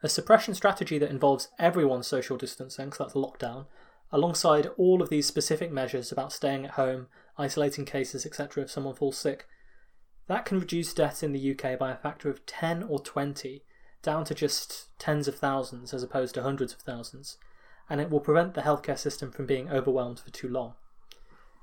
[0.02, 3.66] a suppression strategy that involves everyone social distancing, so that's lockdown,
[4.10, 8.94] alongside all of these specific measures about staying at home, isolating cases, etc., if someone
[8.94, 9.46] falls sick,
[10.26, 13.62] that can reduce deaths in the UK by a factor of 10 or 20,
[14.08, 17.36] down to just tens of thousands as opposed to hundreds of thousands
[17.90, 20.74] and it will prevent the healthcare system from being overwhelmed for too long.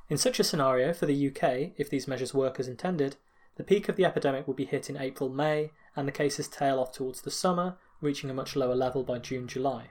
[0.09, 3.15] In such a scenario, for the UK, if these measures work as intended,
[3.57, 6.79] the peak of the epidemic will be hit in April May, and the cases tail
[6.79, 9.89] off towards the summer, reaching a much lower level by June July.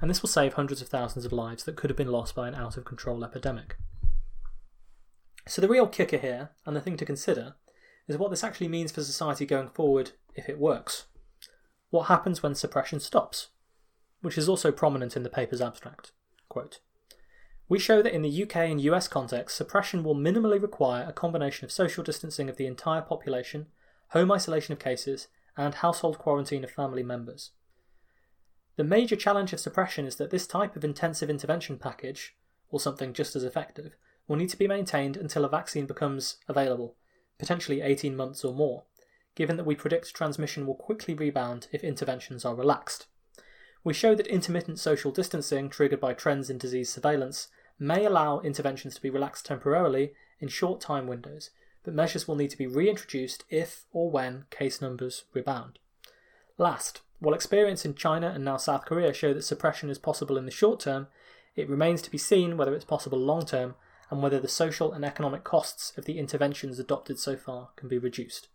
[0.00, 2.48] And this will save hundreds of thousands of lives that could have been lost by
[2.48, 3.76] an out of control epidemic.
[5.46, 7.54] So, the real kicker here, and the thing to consider,
[8.08, 11.06] is what this actually means for society going forward if it works.
[11.90, 13.48] What happens when suppression stops?
[14.22, 16.12] which is also prominent in the paper's abstract.
[16.48, 16.80] Quote,
[17.68, 21.64] we show that in the UK and US context, suppression will minimally require a combination
[21.64, 23.66] of social distancing of the entire population,
[24.08, 27.52] home isolation of cases, and household quarantine of family members.
[28.76, 32.34] The major challenge of suppression is that this type of intensive intervention package,
[32.70, 33.94] or something just as effective,
[34.26, 36.96] will need to be maintained until a vaccine becomes available,
[37.38, 38.84] potentially 18 months or more,
[39.34, 43.06] given that we predict transmission will quickly rebound if interventions are relaxed
[43.82, 48.94] we show that intermittent social distancing triggered by trends in disease surveillance may allow interventions
[48.94, 51.50] to be relaxed temporarily in short time windows,
[51.82, 55.78] but measures will need to be reintroduced if or when case numbers rebound.
[56.58, 60.44] Last, while experience in China and now South Korea show that suppression is possible in
[60.44, 61.06] the short term,
[61.56, 63.76] it remains to be seen whether it's possible long term
[64.10, 67.98] and whether the social and economic costs of the interventions adopted so far can be
[67.98, 68.48] reduced.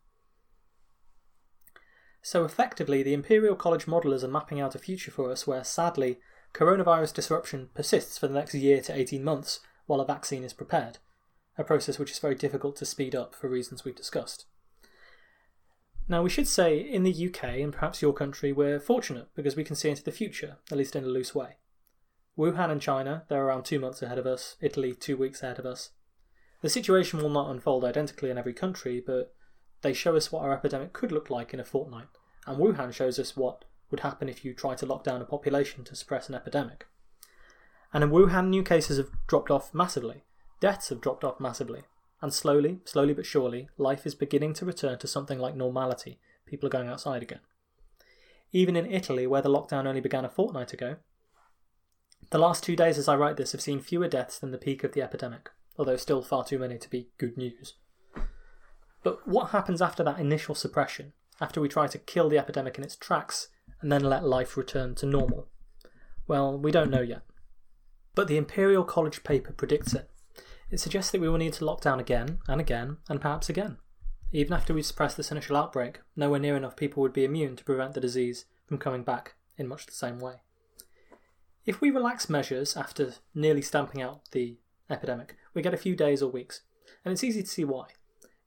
[2.25, 6.17] So effectively, the Imperial College modelers are mapping out a future for us where, sadly,
[6.55, 10.97] coronavirus disruption persists for the next year to 18 months while a vaccine is prepared,
[11.55, 14.47] a process which is very difficult to speed up for reasons we've discussed.
[16.07, 19.63] Now, we should say in the UK and perhaps your country, we're fortunate because we
[19.63, 21.57] can see into the future, at least in a loose way.
[22.35, 25.67] Wuhan and China, they're around two months ahead of us, Italy, two weeks ahead of
[25.67, 25.91] us.
[26.61, 29.35] The situation will not unfold identically in every country, but
[29.81, 32.07] they show us what our epidemic could look like in a fortnight,
[32.45, 35.83] and Wuhan shows us what would happen if you try to lock down a population
[35.85, 36.88] to suppress an epidemic.
[37.93, 40.23] And in Wuhan, new cases have dropped off massively,
[40.59, 41.83] deaths have dropped off massively,
[42.21, 46.19] and slowly, slowly but surely, life is beginning to return to something like normality.
[46.45, 47.41] People are going outside again.
[48.51, 50.97] Even in Italy, where the lockdown only began a fortnight ago,
[52.31, 54.83] the last two days as I write this have seen fewer deaths than the peak
[54.83, 57.75] of the epidemic, although still far too many to be good news.
[59.05, 62.83] But what happens after that initial suppression, after we try to kill the epidemic in
[62.83, 65.47] its tracks and then let life return to normal?
[66.27, 67.21] Well, we don't know yet.
[68.15, 70.09] But the Imperial College paper predicts it.
[70.71, 73.77] It suggests that we will need to lock down again and again and perhaps again.
[74.31, 77.63] Even after we suppress this initial outbreak, nowhere near enough people would be immune to
[77.63, 80.41] prevent the disease from coming back in much the same way.
[81.63, 84.57] If we relax measures after nearly stamping out the
[84.89, 86.61] epidemic, we get a few days or weeks,
[87.05, 87.89] and it's easy to see why.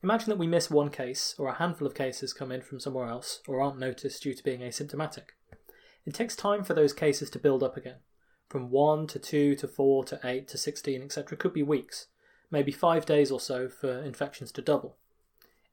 [0.02, 3.08] Imagine that we miss one case, or a handful of cases come in from somewhere
[3.08, 5.30] else, or aren't noticed due to being asymptomatic.
[6.06, 7.96] It takes time for those cases to build up again.
[8.48, 12.06] From 1 to 2 to 4 to 8 to 16, etc., could be weeks,
[12.50, 14.96] maybe 5 days or so for infections to double.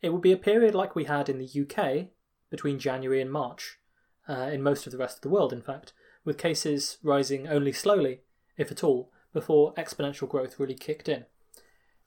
[0.01, 2.07] It would be a period like we had in the UK
[2.49, 3.79] between January and March,
[4.27, 7.71] uh, in most of the rest of the world, in fact, with cases rising only
[7.71, 8.21] slowly,
[8.57, 11.25] if at all, before exponential growth really kicked in.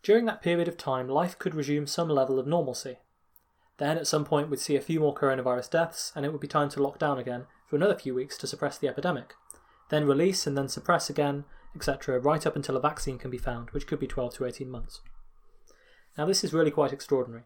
[0.02, 2.98] During that period of time, life could resume some level of normalcy.
[3.78, 6.48] Then, at some point, we'd see a few more coronavirus deaths, and it would be
[6.48, 9.34] time to lock down again for another few weeks to suppress the epidemic.
[9.90, 13.70] Then release and then suppress again, etc., right up until a vaccine can be found,
[13.70, 15.00] which could be 12 to 18 months.
[16.16, 17.44] Now, this is really quite extraordinary.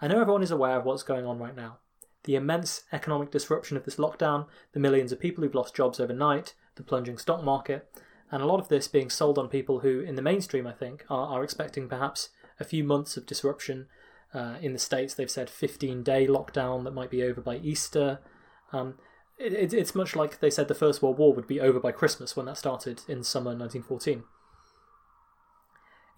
[0.00, 1.78] I know everyone is aware of what's going on right now.
[2.24, 6.54] The immense economic disruption of this lockdown, the millions of people who've lost jobs overnight,
[6.76, 7.88] the plunging stock market,
[8.32, 11.04] and a lot of this being sold on people who, in the mainstream, I think,
[11.08, 13.86] are, are expecting perhaps a few months of disruption
[14.34, 18.18] Uh, in the States, they've said 15 day lockdown that might be over by Easter.
[18.72, 18.94] Um,
[19.38, 21.92] it, it, it's much like they said the First World War would be over by
[21.92, 24.24] Christmas when that started in summer 1914.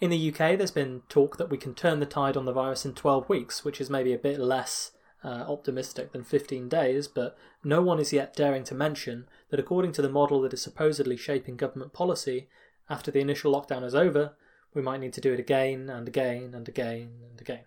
[0.01, 2.85] In the UK, there's been talk that we can turn the tide on the virus
[2.85, 4.93] in 12 weeks, which is maybe a bit less
[5.25, 9.93] uh, optimistic than 15 days, but no one is yet daring to mention that according
[9.93, 12.49] to the model that is supposedly shaping government policy,
[12.91, 14.35] after the initial lockdown is over,
[14.75, 17.65] we might need to do it again and again and again and again.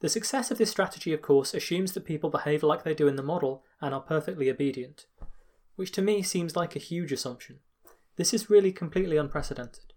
[0.00, 3.16] The success of this strategy, of course, assumes that people behave like they do in
[3.16, 5.06] the model and are perfectly obedient,
[5.76, 7.58] which to me seems like a huge assumption.
[8.16, 9.89] This is really completely unprecedented.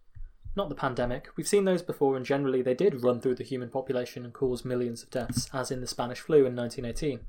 [0.55, 3.69] Not the pandemic, we've seen those before, and generally they did run through the human
[3.69, 7.21] population and cause millions of deaths, as in the Spanish flu in 1918.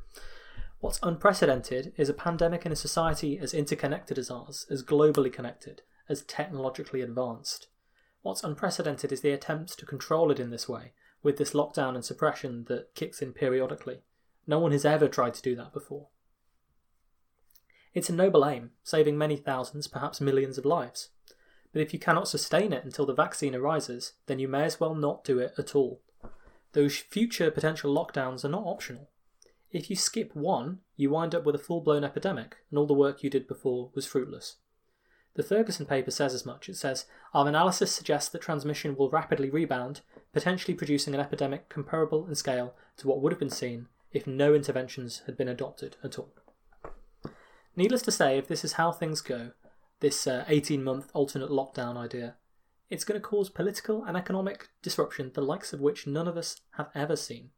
[0.81, 5.81] What's unprecedented is a pandemic in a society as interconnected as ours, as globally connected,
[6.09, 7.69] as technologically advanced.
[8.21, 12.05] What's unprecedented is the attempts to control it in this way, with this lockdown and
[12.05, 14.03] suppression that kicks in periodically.
[14.47, 16.09] No one has ever tried to do that before.
[17.95, 21.09] It's a noble aim, saving many thousands, perhaps millions of lives.
[21.75, 24.95] But if you cannot sustain it until the vaccine arises, then you may as well
[24.95, 26.01] not do it at all.
[26.73, 29.11] Those future potential lockdowns are not optional.
[29.73, 32.95] If you skip one, you wind up with a full blown epidemic, and all the
[32.95, 34.57] work you did before was fruitless.
[35.35, 36.69] The Ferguson paper says as much.
[36.69, 42.25] It says, Our analysis suggests that transmission will rapidly rebound, potentially producing an epidemic comparable
[42.29, 46.21] in scale to what would have been seen if no interventions had been adopted at
[46.21, 46.33] all.
[47.75, 49.51] Needless to say, if this is how things go,
[50.05, 52.35] this 18 uh, month alternate lockdown idea,
[52.91, 56.61] it's going to cause political and economic disruption the likes of which none of us
[56.73, 57.49] have ever seen.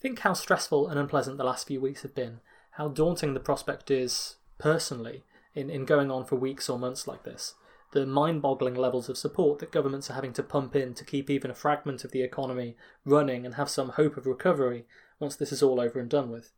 [0.00, 2.40] Think how stressful and unpleasant the last few weeks have been,
[2.72, 7.24] how daunting the prospect is, personally, in, in going on for weeks or months like
[7.24, 7.52] this.
[7.92, 11.28] The mind boggling levels of support that governments are having to pump in to keep
[11.28, 14.86] even a fragment of the economy running and have some hope of recovery
[15.20, 16.50] once this is all over and done with.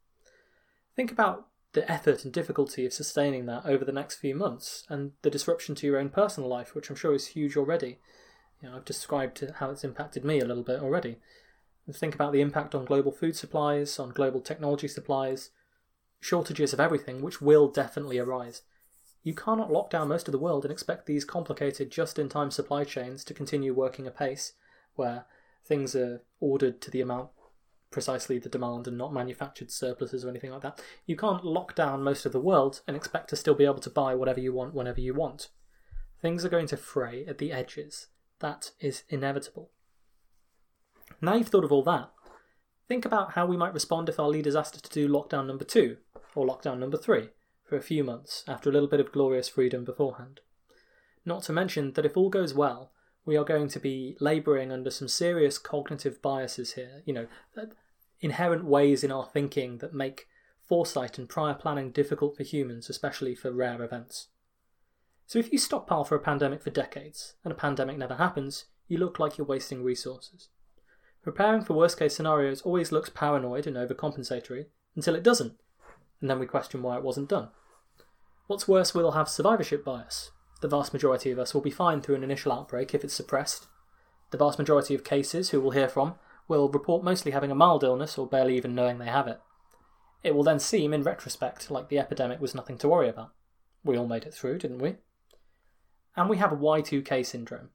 [0.95, 5.13] Think about the effort and difficulty of sustaining that over the next few months and
[5.23, 7.99] the disruption to your own personal life, which I'm sure is huge already.
[8.63, 11.19] You know, I've described how it's impacted me a little bit already.
[11.93, 15.51] Think about the impact on global food supplies, on global technology supplies,
[16.21, 18.63] shortages of everything, which will definitely arise.
[19.23, 22.51] You cannot lock down most of the world and expect these complicated just in time
[22.51, 24.53] supply chains to continue working apace,
[24.95, 25.27] where
[25.67, 27.31] things are ordered to the amount
[27.95, 30.83] precisely the demand and not manufactured surpluses or anything like that.
[31.07, 33.89] You can't lock down most of the world and expect to still be able to
[33.89, 35.49] buy whatever you want whenever you want.
[36.21, 38.09] Things are going to fray at the edges.
[38.41, 39.71] That is inevitable.
[41.21, 42.11] Now you've thought of all that,
[42.89, 45.65] think about how we might respond if our leaders asked us to do lockdown number
[45.65, 45.99] two
[46.35, 47.29] or lockdown number three
[47.63, 50.41] for a few months after a little bit of glorious freedom beforehand.
[51.25, 52.91] Not to mention that if all goes well,
[53.25, 57.27] we are going to be labouring under some serious cognitive biases here, you know,
[58.21, 60.27] inherent ways in our thinking that make
[60.63, 64.29] foresight and prior planning difficult for humans, especially for rare events.
[65.27, 68.99] So if you stockpile for a pandemic for decades and a pandemic never happens, you
[68.99, 70.49] look like you're wasting resources.
[71.23, 75.55] Preparing for worst case scenarios always looks paranoid and overcompensatory until it doesn't,
[76.21, 77.49] and then we question why it wasn't done.
[78.47, 80.31] What's worse, we'll have survivorship bias.
[80.61, 83.67] The vast majority of us will be fine through an initial outbreak if it's suppressed.
[84.31, 86.17] The vast majority of cases who we'll hear from
[86.49, 89.41] will report mostly having a mild illness or barely even knowing they have it.
[90.23, 93.33] It will then seem, in retrospect, like the epidemic was nothing to worry about.
[93.85, 94.97] We all made it through, didn't we?
[96.17, 97.71] And we have a Y2K syndrome.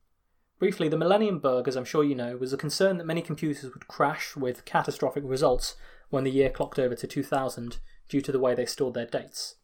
[0.58, 3.72] Briefly, the Millennium Bug, as I'm sure you know, was a concern that many computers
[3.74, 5.76] would crash with catastrophic results
[6.10, 7.78] when the year clocked over to 2000
[8.10, 9.56] due to the way they stored their dates.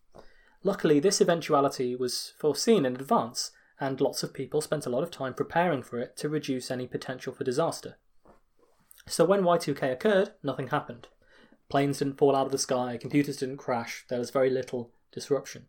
[0.63, 5.11] Luckily, this eventuality was foreseen in advance, and lots of people spent a lot of
[5.11, 7.97] time preparing for it to reduce any potential for disaster.
[9.07, 11.07] So when Y2K occurred, nothing happened.
[11.69, 15.67] Planes didn't fall out of the sky, computers didn't crash, there was very little disruption.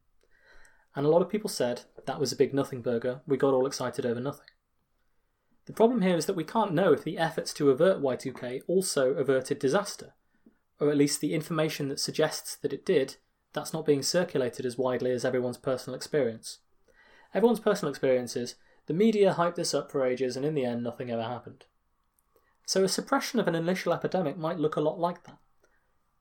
[0.94, 3.66] And a lot of people said that was a big nothing burger, we got all
[3.66, 4.46] excited over nothing.
[5.66, 9.14] The problem here is that we can't know if the efforts to avert Y2K also
[9.14, 10.14] averted disaster,
[10.78, 13.16] or at least the information that suggests that it did,
[13.52, 16.58] that's not being circulated as widely as everyone's personal experience.
[17.34, 18.54] Everyone's personal experience is
[18.86, 21.64] the media hyped this up for ages and in the end nothing ever happened.
[22.66, 25.38] So a suppression of an initial epidemic might look a lot like that.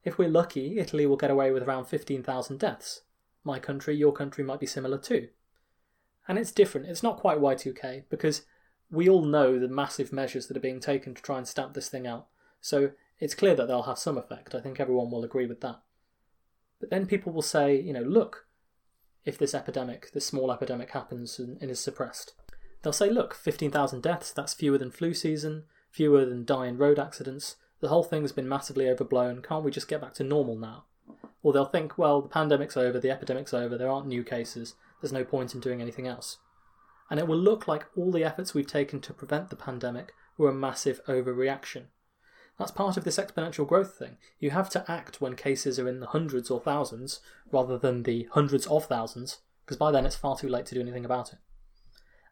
[0.03, 3.01] If we're lucky, Italy will get away with around 15,000 deaths.
[3.43, 5.29] My country, your country might be similar too.
[6.27, 8.43] And it's different, it's not quite Y2K, because
[8.91, 11.89] we all know the massive measures that are being taken to try and stamp this
[11.89, 12.27] thing out.
[12.61, 14.53] So it's clear that they'll have some effect.
[14.53, 15.81] I think everyone will agree with that.
[16.79, 18.45] But then people will say, you know, look,
[19.23, 22.33] if this epidemic, this small epidemic happens and, is suppressed,
[22.83, 25.63] they'll say, look, 15,000 deaths, that's fewer than flu season,
[25.95, 29.41] fewer than die in road accidents, The whole thing's been massively overblown.
[29.41, 30.85] Can't we just get back to normal now?
[31.43, 35.13] Or they'll think, well, the pandemic's over, the epidemic's over, there aren't new cases, there's
[35.13, 36.37] no point in doing anything else.
[37.11, 40.49] And it will look like all the efforts we've taken to prevent the pandemic were
[40.49, 41.83] a massive overreaction.
[42.57, 44.17] That's part of this exponential growth thing.
[44.39, 47.19] You have to act when cases are in the hundreds or thousands
[47.51, 50.81] rather than the hundreds of thousands, because by then it's far too late to do
[50.81, 51.39] anything about it.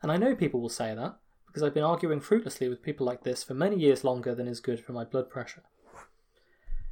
[0.01, 1.17] And I know people will say that,
[1.53, 4.59] because I've been arguing fruitlessly with people like this for many years longer than is
[4.59, 5.61] good for my blood pressure.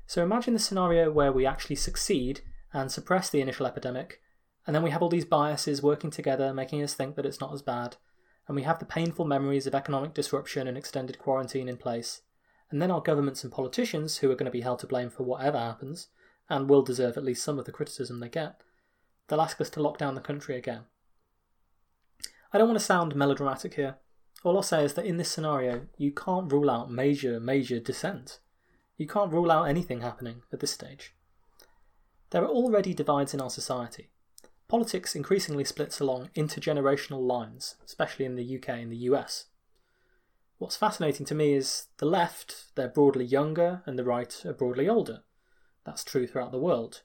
[0.06, 2.42] So imagine the scenario where we actually succeed
[2.72, 4.22] and suppress the initial epidemic,
[4.68, 7.52] and then we have all these biases working together, making us think that it's not
[7.52, 7.96] as bad,
[8.48, 12.22] and we have the painful memories of economic disruption and extended quarantine in place,
[12.70, 15.24] and then our governments and politicians, who are going to be held to blame for
[15.24, 16.10] whatever happens,
[16.52, 18.62] and will deserve at least some of the criticism they get,
[19.28, 20.82] they'll ask us to lock down the country again.
[22.54, 23.96] I don't want to sound melodramatic here.
[24.44, 28.40] All I'll say is that in this scenario, you can't rule out major, major dissent.
[28.98, 31.14] You can't rule out anything happening at this stage.
[32.32, 34.10] There are already divides in our society.
[34.68, 39.46] Politics increasingly splits along intergenerational lines, especially in the UK and the US.
[40.58, 44.88] What's fascinating to me is the left, they're broadly younger, and the right are broadly
[44.88, 45.24] older.
[45.86, 47.02] That's true throughout the world.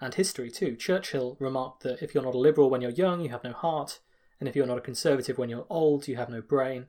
[0.00, 0.76] And history too.
[0.76, 4.00] Churchill remarked that if you're not a liberal when you're young, you have no heart,
[4.40, 6.86] and if you're not a conservative when you're old, you have no brain.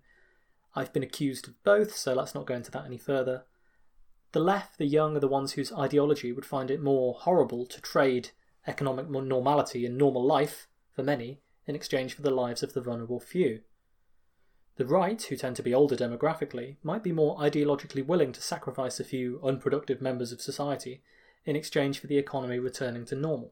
[0.76, 3.43] I've been accused of both, so let's not go into that any further.
[4.32, 7.82] The left, the young, are the ones whose ideology would find it more horrible to
[7.82, 8.30] trade
[8.68, 13.20] economic normality and normal life, for many, in exchange for the lives of the vulnerable
[13.20, 13.62] few.
[14.76, 19.00] The right, who tend to be older demographically, might be more ideologically willing to sacrifice
[19.00, 21.02] a few unproductive members of society
[21.45, 23.52] in exchange for the economy returning to normal.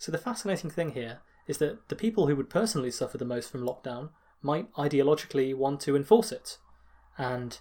[0.00, 3.50] So the fascinating thing here is that the people who would personally suffer the most
[3.50, 4.10] from lockdown
[4.42, 6.58] might ideologically want to enforce it,
[7.16, 7.60] and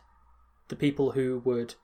[0.67, 1.75] the people who would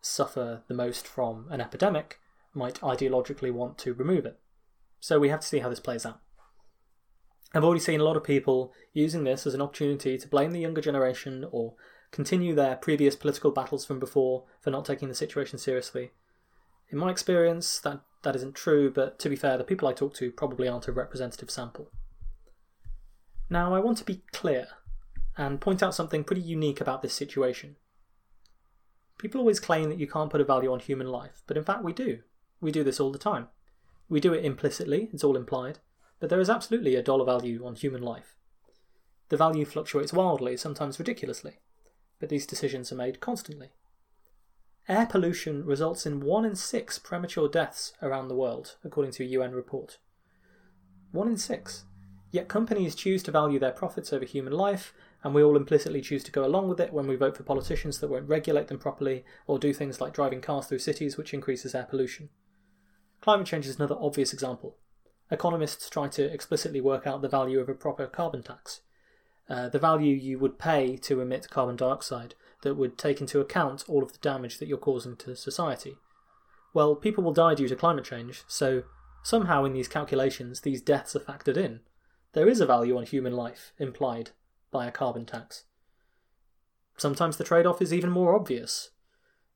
[0.00, 2.20] suffer the most from an epidemic
[2.54, 4.38] might ideologically want to remove it.
[5.00, 6.20] So we have to see how this plays out.
[7.54, 10.60] I've already seen a lot of people using this as an opportunity to blame the
[10.60, 11.74] younger generation or
[12.10, 16.12] continue their previous political battles from before for not taking the situation seriously.
[16.90, 20.12] In my experience, that, that isn't true, but to be fair, the people I talk
[20.14, 21.92] to probably aren't a representative sample.
[23.48, 24.66] Now, I want to be clear
[25.36, 27.76] and point out something pretty unique about this situation.
[29.16, 31.84] People always claim that you can't put a value on human life, but in fact
[31.84, 32.18] we do.
[32.60, 33.46] We do this all the time.
[34.08, 35.78] We do it implicitly, it's all implied,
[36.18, 38.34] but there is absolutely a dollar value on human life.
[39.28, 41.60] The value fluctuates wildly, sometimes ridiculously,
[42.18, 43.68] but these decisions are made constantly.
[44.88, 49.26] Air pollution results in 1 in 6 premature deaths around the world, according to a
[49.26, 49.98] UN report.
[51.10, 51.84] 1 in 6.
[52.30, 56.22] Yet companies choose to value their profits over human life and we all implicitly choose
[56.22, 59.24] to go along with it when we vote for politicians that won't regulate them properly
[59.48, 62.28] or do things like driving cars through cities, which increases air pollution.
[63.20, 64.76] Climate change is another obvious example.
[65.32, 68.82] Economists try to explicitly work out the value of a proper carbon tax,
[69.50, 73.84] uh, the value you would pay to emit carbon dioxide that would take into account
[73.86, 75.94] all of the damage that you're causing to society.
[76.74, 78.82] Well, people will die due to climate change, so
[79.22, 81.78] somehow in these calculations these deaths are factored in.
[82.32, 84.30] There is a value on human life implied
[84.72, 85.64] by a carbon tax.
[86.96, 88.90] Sometimes the trade off is even more obvious.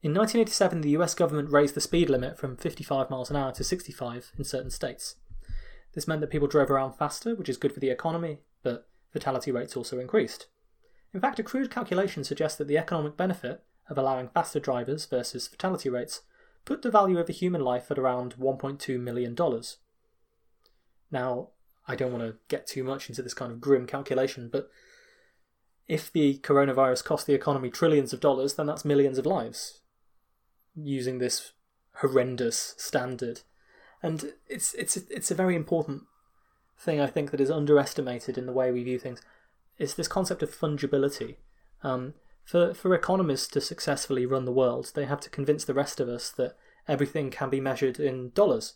[0.03, 3.65] In 1987, the US government raised the speed limit from 55 miles an hour to
[3.65, 5.17] 65 in certain states.
[5.95, 9.51] This meant that people drove around faster, which is good for the economy, but fatality
[9.51, 10.47] rates also increased.
[11.13, 15.49] In fact, a crude calculation suggests that the economic benefit of allowing faster drivers versus
[15.49, 16.23] fatality rates
[16.65, 19.37] put the value of a human life at around $1.2 million.
[21.11, 21.49] Now,
[21.89, 24.71] I don't want to get too much into this kind of grim calculation, but
[25.89, 29.81] if the coronavirus cost the economy trillions of dollars, then that's millions of lives
[30.77, 31.53] using this
[31.97, 33.41] horrendous standard.
[34.03, 36.05] And it's it's it's a very important
[36.79, 39.21] thing I think that is underestimated in the way we view things.
[39.81, 41.37] It's this concept of fungibility.
[41.83, 42.13] Um,
[42.45, 46.09] for for economists to successfully run the world, they have to convince the rest of
[46.09, 46.57] us that
[46.87, 48.75] everything can be measured in dollars,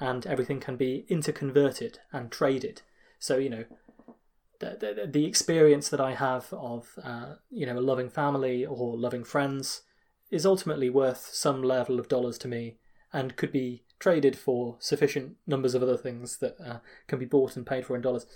[0.00, 2.80] and everything can be interconverted and traded.
[3.18, 3.64] So you know,
[4.60, 8.96] the, the, the experience that I have of uh, you know a loving family or
[8.96, 9.82] loving friends
[10.30, 12.78] is ultimately worth some level of dollars to me
[13.12, 17.54] and could be traded for sufficient numbers of other things that uh, can be bought
[17.54, 18.26] and paid for in dollars.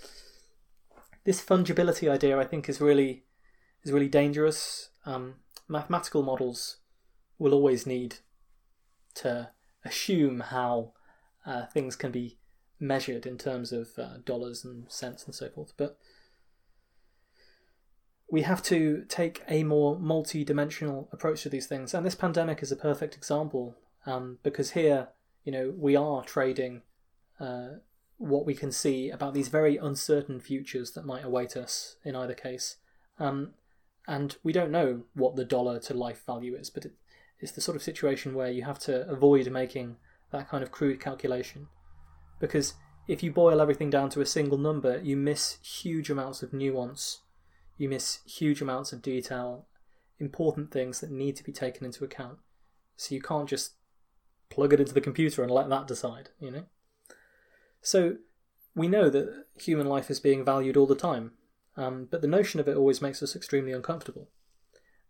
[1.23, 3.23] This fungibility idea, I think, is really
[3.83, 4.89] is really dangerous.
[5.05, 5.35] Um,
[5.67, 6.77] mathematical models
[7.37, 8.17] will always need
[9.15, 9.49] to
[9.83, 10.93] assume how
[11.45, 12.37] uh, things can be
[12.79, 15.73] measured in terms of uh, dollars and cents and so forth.
[15.77, 15.97] But
[18.29, 22.71] we have to take a more multi-dimensional approach to these things, and this pandemic is
[22.71, 25.09] a perfect example um, because here,
[25.43, 26.81] you know, we are trading
[27.39, 27.79] uh,
[28.21, 32.33] what we can see about these very uncertain futures that might await us in either
[32.33, 32.77] case,
[33.19, 33.51] um,
[34.07, 36.93] and we don't know what the dollar to life value is, but it,
[37.39, 39.97] it's the sort of situation where you have to avoid making
[40.31, 41.67] that kind of crude calculation
[42.41, 42.73] because
[43.07, 47.21] if you boil everything down to a single number, you miss huge amounts of nuance,
[47.77, 49.67] you miss huge amounts of detail,
[50.19, 52.39] important things that need to be taken into account.
[52.97, 53.73] So you can't just
[54.49, 56.65] plug it into the computer and let that decide, you know?
[57.81, 58.17] So
[58.75, 61.31] we know that human life is being valued all the time,
[61.75, 64.29] um, but the notion of it always makes us extremely uncomfortable.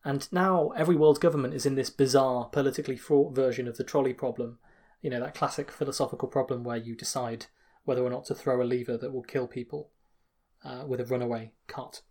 [0.03, 4.13] And now every world government is in this bizarre, politically fraught version of the trolley
[4.13, 4.57] problem.
[5.01, 7.47] You know, that classic philosophical problem where you decide
[7.83, 9.89] whether or not to throw a lever that will kill people
[10.63, 12.01] uh, with a runaway cart.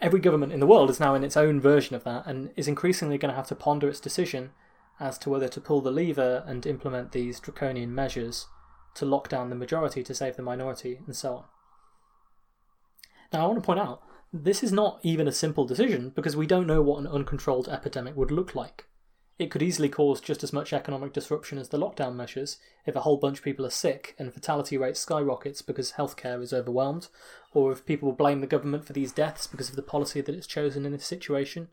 [0.00, 2.68] Every government in the world is now in its own version of that and is
[2.68, 4.50] increasingly going to have to ponder its decision
[5.00, 8.46] as to whether to pull the lever and implement these draconian measures
[8.94, 11.44] to lock down the majority to save the minority and so on.
[13.32, 16.46] Now, I want to point out this is not even a simple decision because we
[16.46, 18.86] don't know what an uncontrolled epidemic would look like.
[19.36, 23.00] It could easily cause just as much economic disruption as the lockdown measures if a
[23.00, 27.08] whole bunch of people are sick and fatality rate skyrockets because healthcare is overwhelmed,
[27.52, 30.46] or if people blame the government for these deaths because of the policy that it's
[30.46, 31.68] chosen in this situation.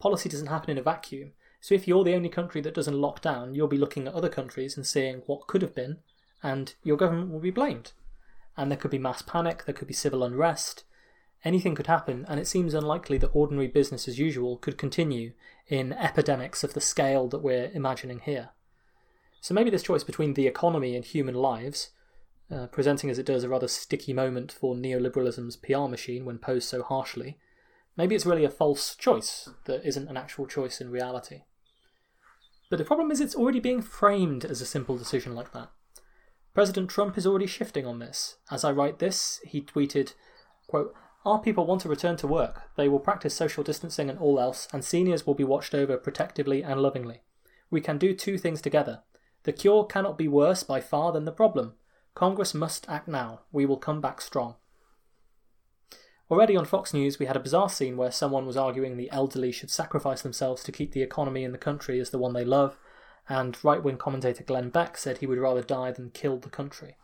[0.00, 3.20] Policy doesn't happen in a vacuum, so if you're the only country that doesn't lock
[3.20, 5.98] down, you'll be looking at other countries and seeing what could have been,
[6.42, 7.92] and your government will be blamed.
[8.56, 10.84] And there could be mass panic, there could be civil unrest,
[11.44, 15.32] Anything could happen, and it seems unlikely that ordinary business as usual could continue
[15.66, 18.50] in epidemics of the scale that we're imagining here.
[19.40, 21.90] So maybe this choice between the economy and human lives,
[22.48, 26.68] uh, presenting as it does a rather sticky moment for neoliberalism's PR machine when posed
[26.68, 27.38] so harshly,
[27.96, 31.42] maybe it's really a false choice that isn't an actual choice in reality.
[32.70, 35.70] But the problem is it's already being framed as a simple decision like that.
[36.54, 38.36] President Trump is already shifting on this.
[38.50, 40.14] As I write this, he tweeted,
[40.66, 40.94] quote,
[41.24, 42.62] our people want to return to work.
[42.76, 46.62] They will practice social distancing and all else, and seniors will be watched over protectively
[46.62, 47.22] and lovingly.
[47.70, 49.02] We can do two things together.
[49.44, 51.74] The cure cannot be worse by far than the problem.
[52.14, 53.40] Congress must act now.
[53.50, 54.56] We will come back strong.
[56.30, 59.52] Already on Fox News, we had a bizarre scene where someone was arguing the elderly
[59.52, 62.78] should sacrifice themselves to keep the economy in the country as the one they love,
[63.28, 66.96] and right wing commentator Glenn Beck said he would rather die than kill the country.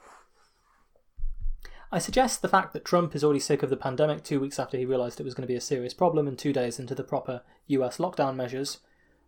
[1.91, 4.77] I suggest the fact that Trump is already sick of the pandemic two weeks after
[4.77, 7.03] he realised it was going to be a serious problem and two days into the
[7.03, 8.79] proper US lockdown measures,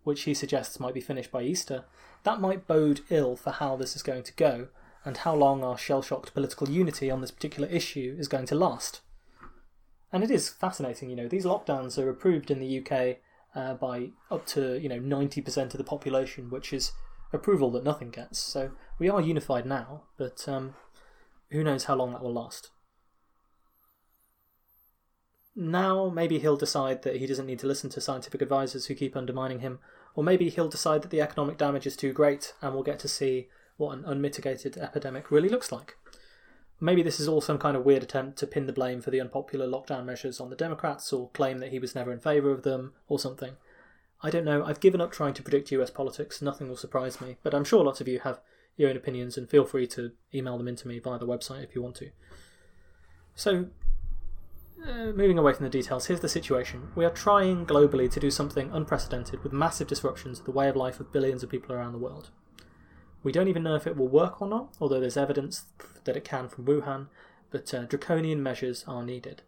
[0.05, 1.85] which he suggests might be finished by Easter,
[2.25, 4.69] that might bode ill for how this is going to go
[5.07, 8.55] and how long our shell shocked political unity on this particular issue is going to
[8.55, 9.01] last.
[10.13, 13.19] And it is fascinating, you know, these lockdowns are approved in the UK
[13.55, 16.93] uh, by up to, you know, 90% of the population, which is
[17.33, 18.39] approval that nothing gets.
[18.39, 20.75] So we are unified now, but um,
[21.51, 22.71] who knows how long that will last.
[25.57, 29.17] Now, maybe he'll decide that he doesn't need to listen to scientific advisors who keep
[29.17, 29.81] undermining him,
[30.15, 33.09] or maybe he'll decide that the economic damage is too great and we'll get to
[33.09, 35.97] see what an unmitigated epidemic really looks like.
[36.81, 39.21] Maybe this is all some kind of weird attempt to pin the blame for the
[39.21, 42.63] unpopular lockdown measures on the Democrats or claim that he was never in favour of
[42.63, 43.57] them or something.
[44.23, 47.37] I don't know, I've given up trying to predict US politics, nothing will surprise me,
[47.43, 48.41] but I'm sure lots of you have
[48.77, 51.75] your own opinions and feel free to email them into me via the website if
[51.75, 52.11] you want to.
[53.35, 53.67] So,
[54.87, 56.89] uh, moving away from the details, here's the situation.
[56.95, 60.77] We are trying globally to do something unprecedented with massive disruptions to the way of
[60.77, 62.31] life of billions of people around the world.
[63.23, 65.65] We don't even know if it will work or not, although there's evidence
[66.05, 67.09] that it can from Wuhan,
[67.51, 69.43] but uh, draconian measures are needed.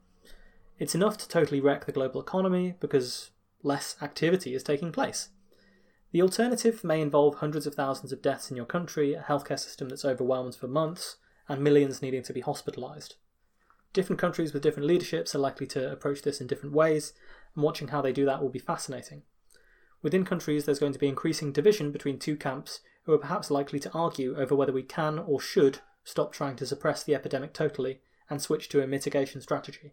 [0.79, 3.31] It's enough to totally wreck the global economy because
[3.63, 5.29] less activity is taking place.
[6.11, 9.89] The alternative may involve hundreds of thousands of deaths in your country, a healthcare system
[9.89, 11.17] that's overwhelmed for months,
[11.49, 13.15] and millions needing to be hospitalised.
[13.95, 17.15] Different countries with different leaderships are likely to approach this in different ways,
[17.55, 19.23] and watching how they do that will be fascinating.
[20.03, 23.81] Within countries, there's going to be increasing division between two camps who are perhaps likely
[23.81, 28.01] to argue over whether we can or should stop trying to suppress the epidemic totally
[28.29, 29.93] and switch to a mitigation strategy.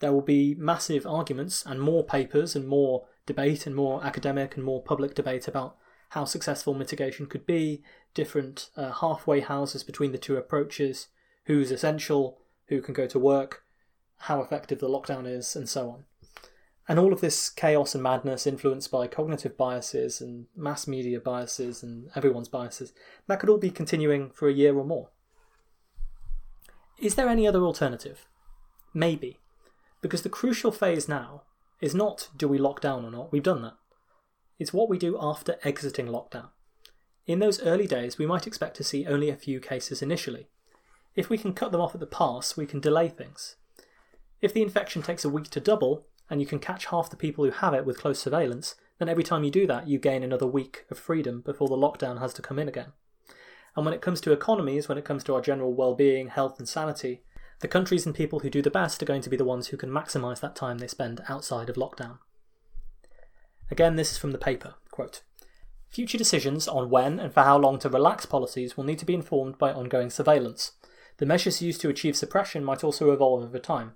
[0.00, 4.64] There will be massive arguments and more papers and more debate and more academic and
[4.64, 5.76] more public debate about
[6.10, 7.82] how successful mitigation could be,
[8.14, 11.08] different uh, halfway houses between the two approaches,
[11.44, 12.38] who's essential,
[12.68, 13.64] who can go to work,
[14.22, 16.04] how effective the lockdown is, and so on.
[16.88, 21.82] And all of this chaos and madness, influenced by cognitive biases and mass media biases
[21.82, 22.94] and everyone's biases,
[23.26, 25.10] that could all be continuing for a year or more.
[26.98, 28.26] Is there any other alternative?
[28.94, 29.38] Maybe.
[30.00, 31.42] Because the crucial phase now
[31.80, 33.74] is not do we lock down or not, we've done that.
[34.58, 36.48] It's what we do after exiting lockdown.
[37.26, 40.48] In those early days, we might expect to see only a few cases initially.
[41.14, 43.56] If we can cut them off at the pass, we can delay things.
[44.40, 47.44] If the infection takes a week to double, and you can catch half the people
[47.44, 50.46] who have it with close surveillance, then every time you do that, you gain another
[50.46, 52.92] week of freedom before the lockdown has to come in again.
[53.76, 56.58] And when it comes to economies, when it comes to our general well being, health,
[56.58, 57.22] and sanity,
[57.60, 59.76] the countries and people who do the best are going to be the ones who
[59.76, 62.18] can maximise that time they spend outside of lockdown.
[63.70, 64.74] Again, this is from the paper.
[64.90, 65.22] Quote,
[65.88, 69.14] Future decisions on when and for how long to relax policies will need to be
[69.14, 70.72] informed by ongoing surveillance.
[71.16, 73.94] The measures used to achieve suppression might also evolve over time.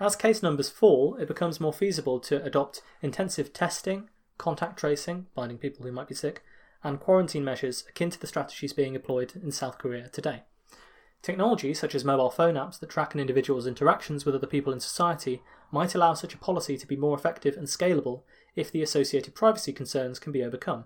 [0.00, 5.56] As case numbers fall, it becomes more feasible to adopt intensive testing, contact tracing, finding
[5.56, 6.42] people who might be sick,
[6.82, 10.42] and quarantine measures akin to the strategies being employed in South Korea today.
[11.22, 14.80] Technology, such as mobile phone apps that track an individual's interactions with other people in
[14.80, 18.24] society, might allow such a policy to be more effective and scalable
[18.54, 20.84] if the associated privacy concerns can be overcome.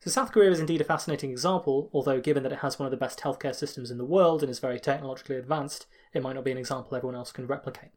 [0.00, 2.92] So, South Korea is indeed a fascinating example, although, given that it has one of
[2.92, 5.86] the best healthcare systems in the world and is very technologically advanced,
[6.16, 7.90] it might not be an example everyone else can replicate.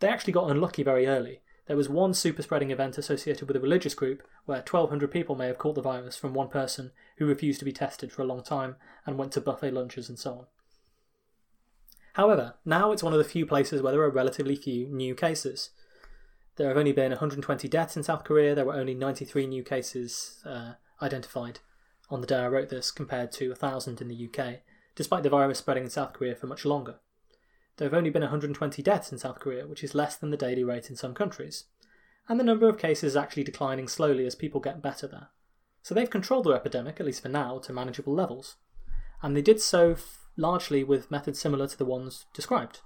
[0.00, 1.40] They actually got unlucky very early.
[1.66, 5.46] There was one super spreading event associated with a religious group where 1,200 people may
[5.46, 8.42] have caught the virus from one person who refused to be tested for a long
[8.42, 8.76] time
[9.06, 10.46] and went to buffet lunches and so on.
[12.14, 15.70] However, now it's one of the few places where there are relatively few new cases.
[16.56, 18.54] There have only been 120 deaths in South Korea.
[18.54, 21.60] There were only 93 new cases uh, identified
[22.10, 24.60] on the day I wrote this, compared to 1,000 in the UK,
[25.00, 26.96] despite the virus spreading in South Korea for much longer.
[27.78, 30.62] There have only been 120 deaths in South Korea, which is less than the daily
[30.62, 31.64] rate in some countries.
[32.28, 35.28] And the number of cases is actually declining slowly as people get better there.
[35.82, 38.56] So they've controlled their epidemic, at least for now, to manageable levels.
[39.22, 42.80] And they did so f- largely with methods similar to the ones described.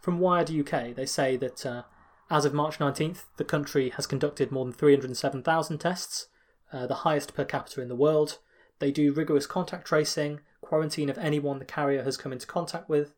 [0.00, 1.84] From Wired UK, they say that uh,
[2.28, 6.26] as of March 19th, the country has conducted more than 307,000 tests,
[6.72, 8.38] uh, the highest per capita in the world.
[8.80, 13.14] They do rigorous contact tracing, quarantine of anyone the carrier has come into contact with.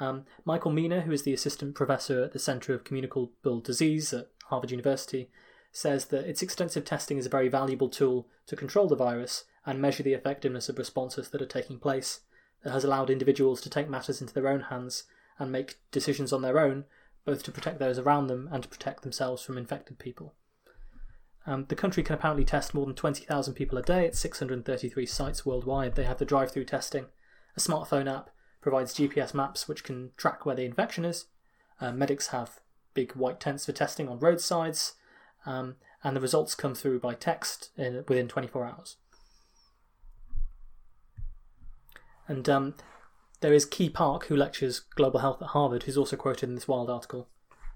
[0.00, 4.28] Um, Michael Mina, who is the assistant professor at the Center of Communicable Disease at
[4.46, 5.30] Harvard University,
[5.72, 9.80] says that its extensive testing is a very valuable tool to control the virus and
[9.80, 12.20] measure the effectiveness of responses that are taking place.
[12.62, 15.04] That has allowed individuals to take matters into their own hands
[15.38, 16.84] and make decisions on their own,
[17.24, 20.34] both to protect those around them and to protect themselves from infected people.
[21.46, 25.44] Um, the country can apparently test more than 20,000 people a day at 633 sites
[25.44, 25.94] worldwide.
[25.94, 27.06] They have the drive through testing,
[27.56, 28.30] a smartphone app
[28.60, 31.26] provides GPS maps which can track where the infection is.
[31.80, 32.60] Uh, medics have
[32.94, 34.94] big white tents for testing on roadsides,
[35.44, 38.96] um, and the results come through by text in, within 24 hours.
[42.26, 42.74] And um,
[43.40, 46.66] there is Kee Park, who lectures global health at Harvard, who's also quoted in this
[46.66, 47.28] Wired article.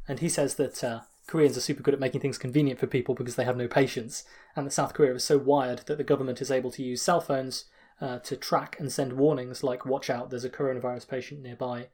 [0.07, 3.15] And he says that uh, Koreans are super good at making things convenient for people
[3.15, 4.25] because they have no patience,
[4.57, 7.21] and that South Korea is so wired that the government is able to use cell
[7.21, 7.67] phones
[8.01, 11.89] uh, to track and send warnings like, watch out, there's a coronavirus patient nearby.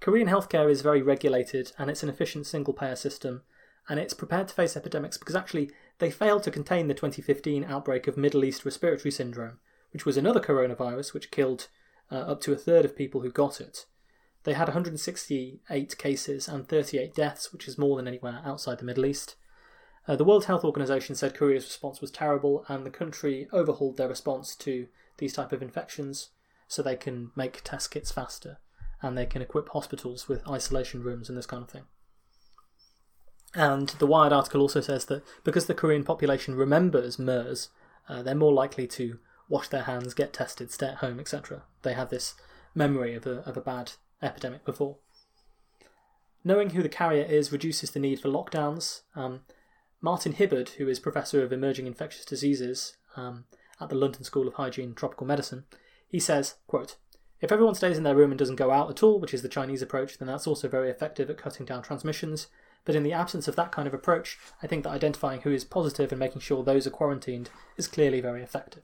[0.00, 3.42] Korean healthcare is very regulated and it's an efficient single payer system,
[3.88, 8.08] and it's prepared to face epidemics because actually they failed to contain the 2015 outbreak
[8.08, 9.60] of Middle East respiratory syndrome,
[9.92, 11.68] which was another coronavirus which killed
[12.10, 13.86] uh, up to a third of people who got it.
[14.44, 19.06] They had 168 cases and 38 deaths, which is more than anywhere outside the Middle
[19.06, 19.36] East.
[20.06, 24.08] Uh, the World Health Organization said Korea's response was terrible, and the country overhauled their
[24.08, 24.86] response to
[25.18, 26.30] these type of infections
[26.66, 28.58] so they can make test kits faster
[29.02, 31.84] and they can equip hospitals with isolation rooms and this kind of thing.
[33.54, 37.68] And the Wired article also says that because the Korean population remembers MERS,
[38.08, 39.18] uh, they're more likely to
[39.48, 41.62] wash their hands, get tested, stay at home, etc.
[41.82, 42.34] They have this
[42.74, 44.96] memory of a, of a bad epidemic before.
[46.44, 49.02] Knowing who the carrier is reduces the need for lockdowns.
[49.14, 49.40] Um,
[50.00, 53.44] Martin Hibberd, who is Professor of Emerging Infectious Diseases um,
[53.80, 55.64] at the London School of Hygiene and Tropical Medicine,
[56.08, 56.96] he says, quote,
[57.40, 59.48] if everyone stays in their room and doesn't go out at all, which is the
[59.48, 62.48] Chinese approach, then that's also very effective at cutting down transmissions.
[62.84, 65.64] But in the absence of that kind of approach, I think that identifying who is
[65.64, 68.82] positive and making sure those are quarantined is clearly very effective.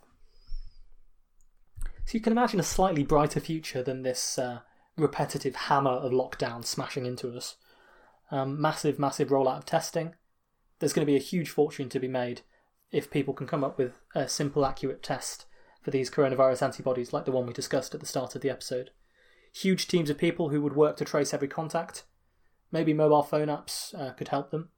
[2.05, 4.61] So you can imagine a slightly brighter future than this uh,
[4.97, 7.57] repetitive hammer of lockdown smashing into us.
[8.31, 10.15] Um, massive, massive rollout of testing.
[10.79, 12.43] There's going to be a huge fortune to be made
[12.91, 15.47] if people can come up with a simple, accurate test
[15.83, 18.91] for these coronavirus antibodies like the one we discussed at the start of the episode.
[19.53, 22.05] Huge teams of people who would work to trace every contact.
[22.73, 24.71] Maybe mobile phone apps uh, could help them.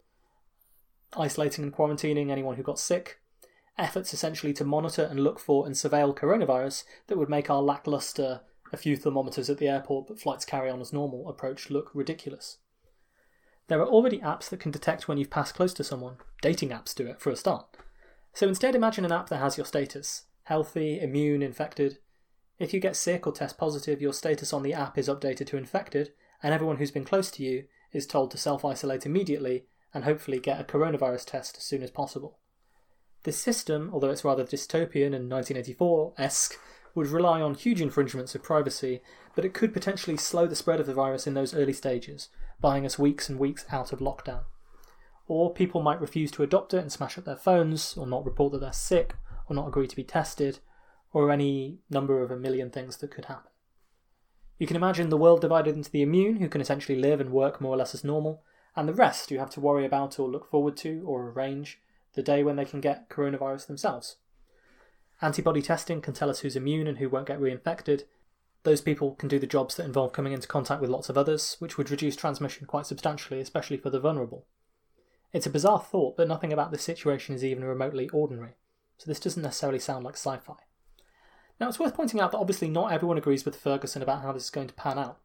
[1.16, 3.20] Isolating and quarantining anyone who got sick.
[3.78, 8.40] Efforts essentially to monitor and look for and surveil coronavirus that would make our lackluster
[8.72, 12.58] a few thermometers at the airport but flights carry on as normal approach look ridiculous.
[13.68, 16.16] There are already apps that can detect when you've passed close to someone.
[16.40, 17.66] Dating apps do it for a start.
[18.32, 21.98] So instead, imagine an app that has your status healthy, immune, infected.
[22.58, 25.56] If you get sick or test positive, your status on the app is updated to
[25.56, 30.04] infected, and everyone who's been close to you is told to self isolate immediately and
[30.04, 32.38] hopefully get a coronavirus test as soon as possible.
[33.24, 36.54] This system, although it's rather dystopian and 1984 esque,
[36.97, 39.03] would rely on huge infringements of privacy,
[39.34, 42.30] but it could potentially slow the spread of the virus in those early stages,
[42.61, 44.44] buying us weeks and weeks out of lockdown.
[45.28, 48.53] Or people might refuse to adopt it and smash up their phones, or not report
[48.53, 49.14] that they're sick,
[49.47, 50.61] or not agree to be tested,
[51.12, 53.51] or any number of a million things that could happen.
[54.59, 57.61] You can imagine the world divided into the immune, who can essentially live and work
[57.61, 58.42] more or less as normal,
[58.74, 61.78] and the rest you have to worry about or look forward to or arrange
[62.14, 64.16] the day when they can get coronavirus themselves.
[65.22, 68.04] Antibody testing can tell us who's immune and who won't get reinfected.
[68.64, 71.56] Those people can do the jobs that involve coming into contact with lots of others,
[71.58, 74.44] which would reduce transmission quite substantially, especially for the vulnerable.
[75.32, 78.56] It's a bizarre thought, but nothing about this situation is even remotely ordinary,
[78.98, 80.54] so this doesn't necessarily sound like sci fi.
[81.58, 84.44] Now, it's worth pointing out that obviously not everyone agrees with Ferguson about how this
[84.44, 85.20] is going to pan out.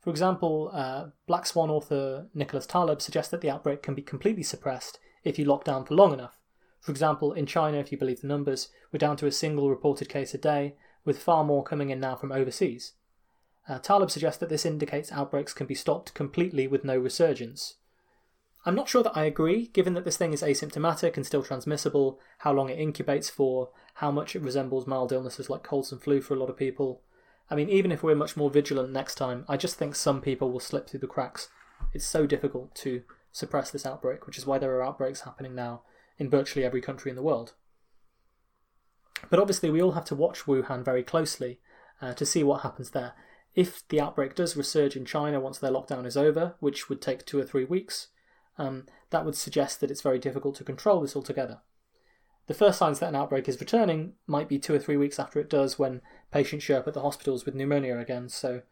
[0.00, 4.42] For example, uh, Black Swan author Nicholas Taleb suggests that the outbreak can be completely
[4.42, 6.39] suppressed if you lock down for long enough.
[6.80, 10.08] For example, in China, if you believe the numbers, we're down to a single reported
[10.08, 10.74] case a day,
[11.04, 12.92] with far more coming in now from overseas.
[13.68, 17.76] Uh, Taleb suggests that this indicates outbreaks can be stopped completely with no resurgence.
[18.66, 22.18] I'm not sure that I agree, given that this thing is asymptomatic and still transmissible,
[22.38, 26.20] how long it incubates for, how much it resembles mild illnesses like colds and flu
[26.20, 27.02] for a lot of people.
[27.50, 30.50] I mean, even if we're much more vigilant next time, I just think some people
[30.50, 31.48] will slip through the cracks.
[31.94, 33.02] It's so difficult to
[33.32, 35.82] suppress this outbreak, which is why there are outbreaks happening now
[36.20, 37.54] in virtually every country in the world.
[39.30, 41.58] But obviously, we all have to watch Wuhan very closely
[42.00, 43.14] uh, to see what happens there.
[43.54, 47.26] If the outbreak does resurge in China once their lockdown is over, which would take
[47.26, 48.08] two or three weeks,
[48.58, 51.60] um, that would suggest that it's very difficult to control this altogether.
[52.46, 55.40] The first signs that an outbreak is returning might be two or three weeks after
[55.40, 58.28] it does when patients show up at the hospitals with pneumonia again.
[58.28, 58.62] So,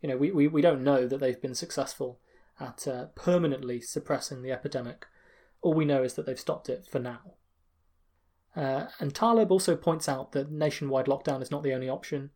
[0.00, 2.20] you know, we, we, we don't know that they've been successful
[2.60, 5.06] at uh, permanently suppressing the epidemic.
[5.64, 7.20] All we know is that they've stopped it for now.
[8.54, 12.30] Uh, and Taleb also points out that nationwide lockdown is not the only option.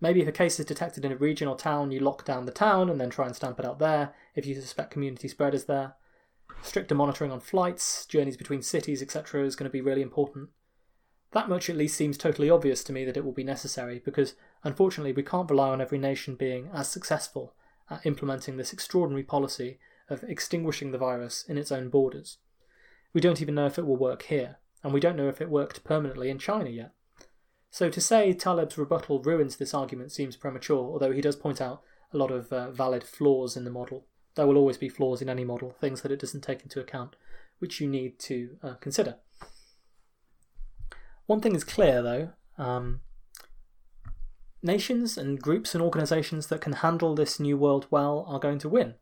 [0.00, 2.52] Maybe if a case is detected in a region or town, you lock down the
[2.52, 5.66] town and then try and stamp it out there if you suspect community spread is
[5.66, 5.92] there.
[6.62, 10.48] Stricter monitoring on flights, journeys between cities, etc., is going to be really important.
[11.32, 14.36] That much at least seems totally obvious to me that it will be necessary because,
[14.64, 17.52] unfortunately, we can't rely on every nation being as successful
[17.90, 19.78] at implementing this extraordinary policy
[20.08, 22.38] of extinguishing the virus in its own borders.
[23.12, 25.50] We don't even know if it will work here, and we don't know if it
[25.50, 26.92] worked permanently in China yet.
[27.70, 31.82] So to say Taleb's rebuttal ruins this argument seems premature, although he does point out
[32.12, 34.06] a lot of uh, valid flaws in the model.
[34.34, 37.16] There will always be flaws in any model, things that it doesn't take into account,
[37.58, 39.16] which you need to uh, consider.
[41.26, 43.00] One thing is clear, though um,
[44.62, 48.68] nations and groups and organisations that can handle this new world well are going to
[48.68, 48.94] win,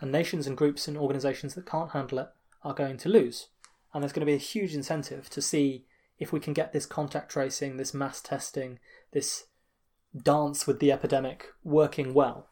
[0.00, 2.28] and nations and groups and organisations that can't handle it
[2.68, 3.48] are going to lose.
[3.92, 5.86] And there's going to be a huge incentive to see
[6.18, 8.78] if we can get this contact tracing, this mass testing,
[9.12, 9.46] this
[10.16, 12.48] dance with the epidemic working well.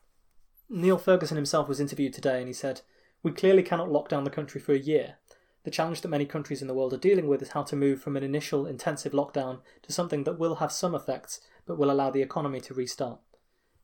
[0.68, 2.80] Neil Ferguson himself was interviewed today and he said,
[3.22, 5.16] We clearly cannot lock down the country for a year.
[5.64, 8.00] The challenge that many countries in the world are dealing with is how to move
[8.00, 12.10] from an initial intensive lockdown to something that will have some effects but will allow
[12.10, 13.18] the economy to restart.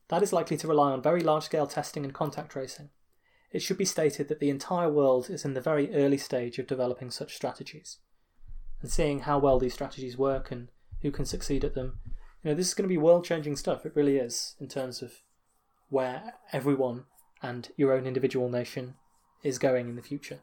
[0.07, 2.89] That is likely to rely on very large scale testing and contact tracing.
[3.53, 6.65] It should be stated that the entire world is in the very early stage of
[6.65, 7.99] developing such strategies.
[8.81, 10.69] And seeing how well these strategies work and
[11.03, 11.99] who can succeed at them,
[12.43, 13.85] you know, this is going to be world changing stuff.
[13.85, 15.21] It really is, in terms of
[15.89, 17.05] where everyone
[17.43, 18.95] and your own individual nation
[19.43, 20.39] is going in the future.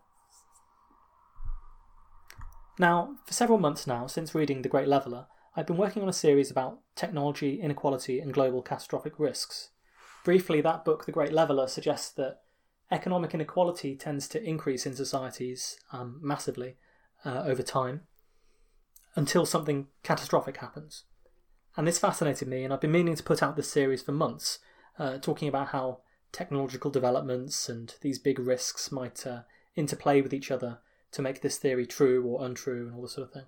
[2.79, 6.13] Now, for several months now, since reading The Great Leveller, I've been working on a
[6.13, 9.71] series about technology, inequality, and global catastrophic risks.
[10.25, 12.39] Briefly, that book, The Great Leveller, suggests that
[12.91, 16.77] economic inequality tends to increase in societies um, massively
[17.25, 18.03] uh, over time
[19.15, 21.05] until something catastrophic happens.
[21.77, 24.59] And this fascinated me, and I've been meaning to put out this series for months,
[24.99, 26.01] uh, talking about how
[26.33, 29.43] technological developments and these big risks might uh,
[29.77, 30.79] interplay with each other
[31.13, 33.47] to make this theory true or untrue and all this sort of thing.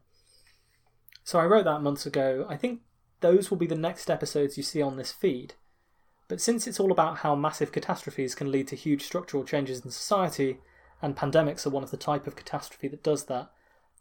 [1.25, 2.47] So I wrote that months ago.
[2.49, 2.81] I think
[3.21, 5.55] those will be the next episodes you see on this feed.
[6.33, 9.91] But since it's all about how massive catastrophes can lead to huge structural changes in
[9.91, 10.61] society,
[11.03, 13.51] and pandemics are one of the type of catastrophe that does that,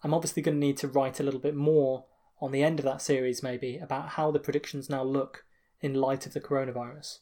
[0.02, 2.06] I'm obviously going to need to write a little bit more
[2.40, 5.44] on the end of that series, maybe, about how the predictions now look
[5.82, 7.20] in light of the coronavirus.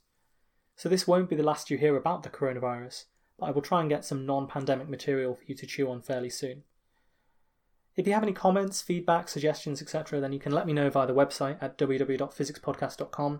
[0.75, 3.05] So this won't be the last you hear about the coronavirus,
[3.39, 6.03] but I will try and get some non pandemic material for you to chew on
[6.03, 6.65] fairly soon.
[7.95, 11.07] If you have any comments, feedback, suggestions, etc., then you can let me know via
[11.07, 13.39] the website at www.physicspodcast.com.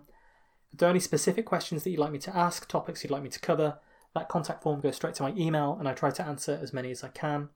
[0.72, 3.22] If there are any specific questions that you'd like me to ask, topics you'd like
[3.22, 3.78] me to cover,
[4.14, 6.90] that contact form goes straight to my email and I try to answer as many
[6.90, 7.48] as I can.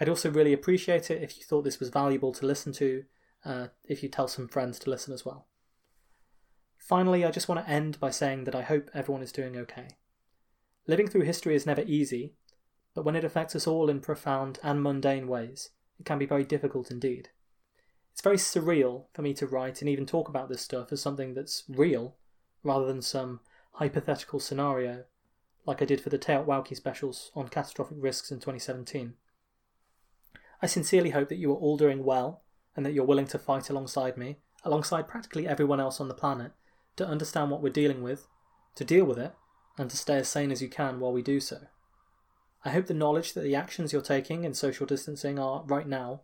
[0.00, 3.04] I'd also really appreciate it if you thought this was valuable to listen to,
[3.44, 5.46] uh, if you tell some friends to listen as well.
[6.76, 9.88] Finally, I just want to end by saying that I hope everyone is doing okay.
[10.86, 12.34] Living through history is never easy,
[12.94, 16.44] but when it affects us all in profound and mundane ways, it can be very
[16.44, 17.30] difficult indeed.
[18.12, 21.34] It's very surreal for me to write and even talk about this stuff as something
[21.34, 22.14] that's real,
[22.66, 23.40] rather than some
[23.72, 25.04] hypothetical scenario,
[25.64, 29.14] like I did for the TEOTWAWKI specials on catastrophic risks in 2017.
[30.62, 32.42] I sincerely hope that you are all doing well
[32.74, 36.52] and that you're willing to fight alongside me, alongside practically everyone else on the planet,
[36.96, 38.26] to understand what we're dealing with,
[38.74, 39.34] to deal with it,
[39.78, 41.58] and to stay as sane as you can while we do so.
[42.64, 46.22] I hope the knowledge that the actions you're taking in social distancing are, right now,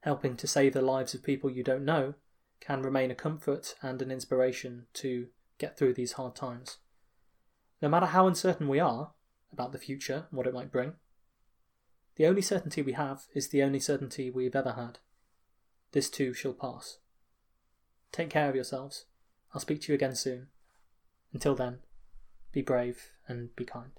[0.00, 2.14] helping to save the lives of people you don't know,
[2.60, 5.28] can remain a comfort and an inspiration to
[5.58, 6.78] get through these hard times.
[7.80, 9.12] No matter how uncertain we are
[9.52, 10.94] about the future and what it might bring,
[12.16, 14.98] the only certainty we have is the only certainty we've ever had.
[15.92, 16.98] This too shall pass.
[18.12, 19.06] Take care of yourselves.
[19.52, 20.48] I'll speak to you again soon.
[21.32, 21.78] Until then,
[22.52, 23.92] be brave and be kind.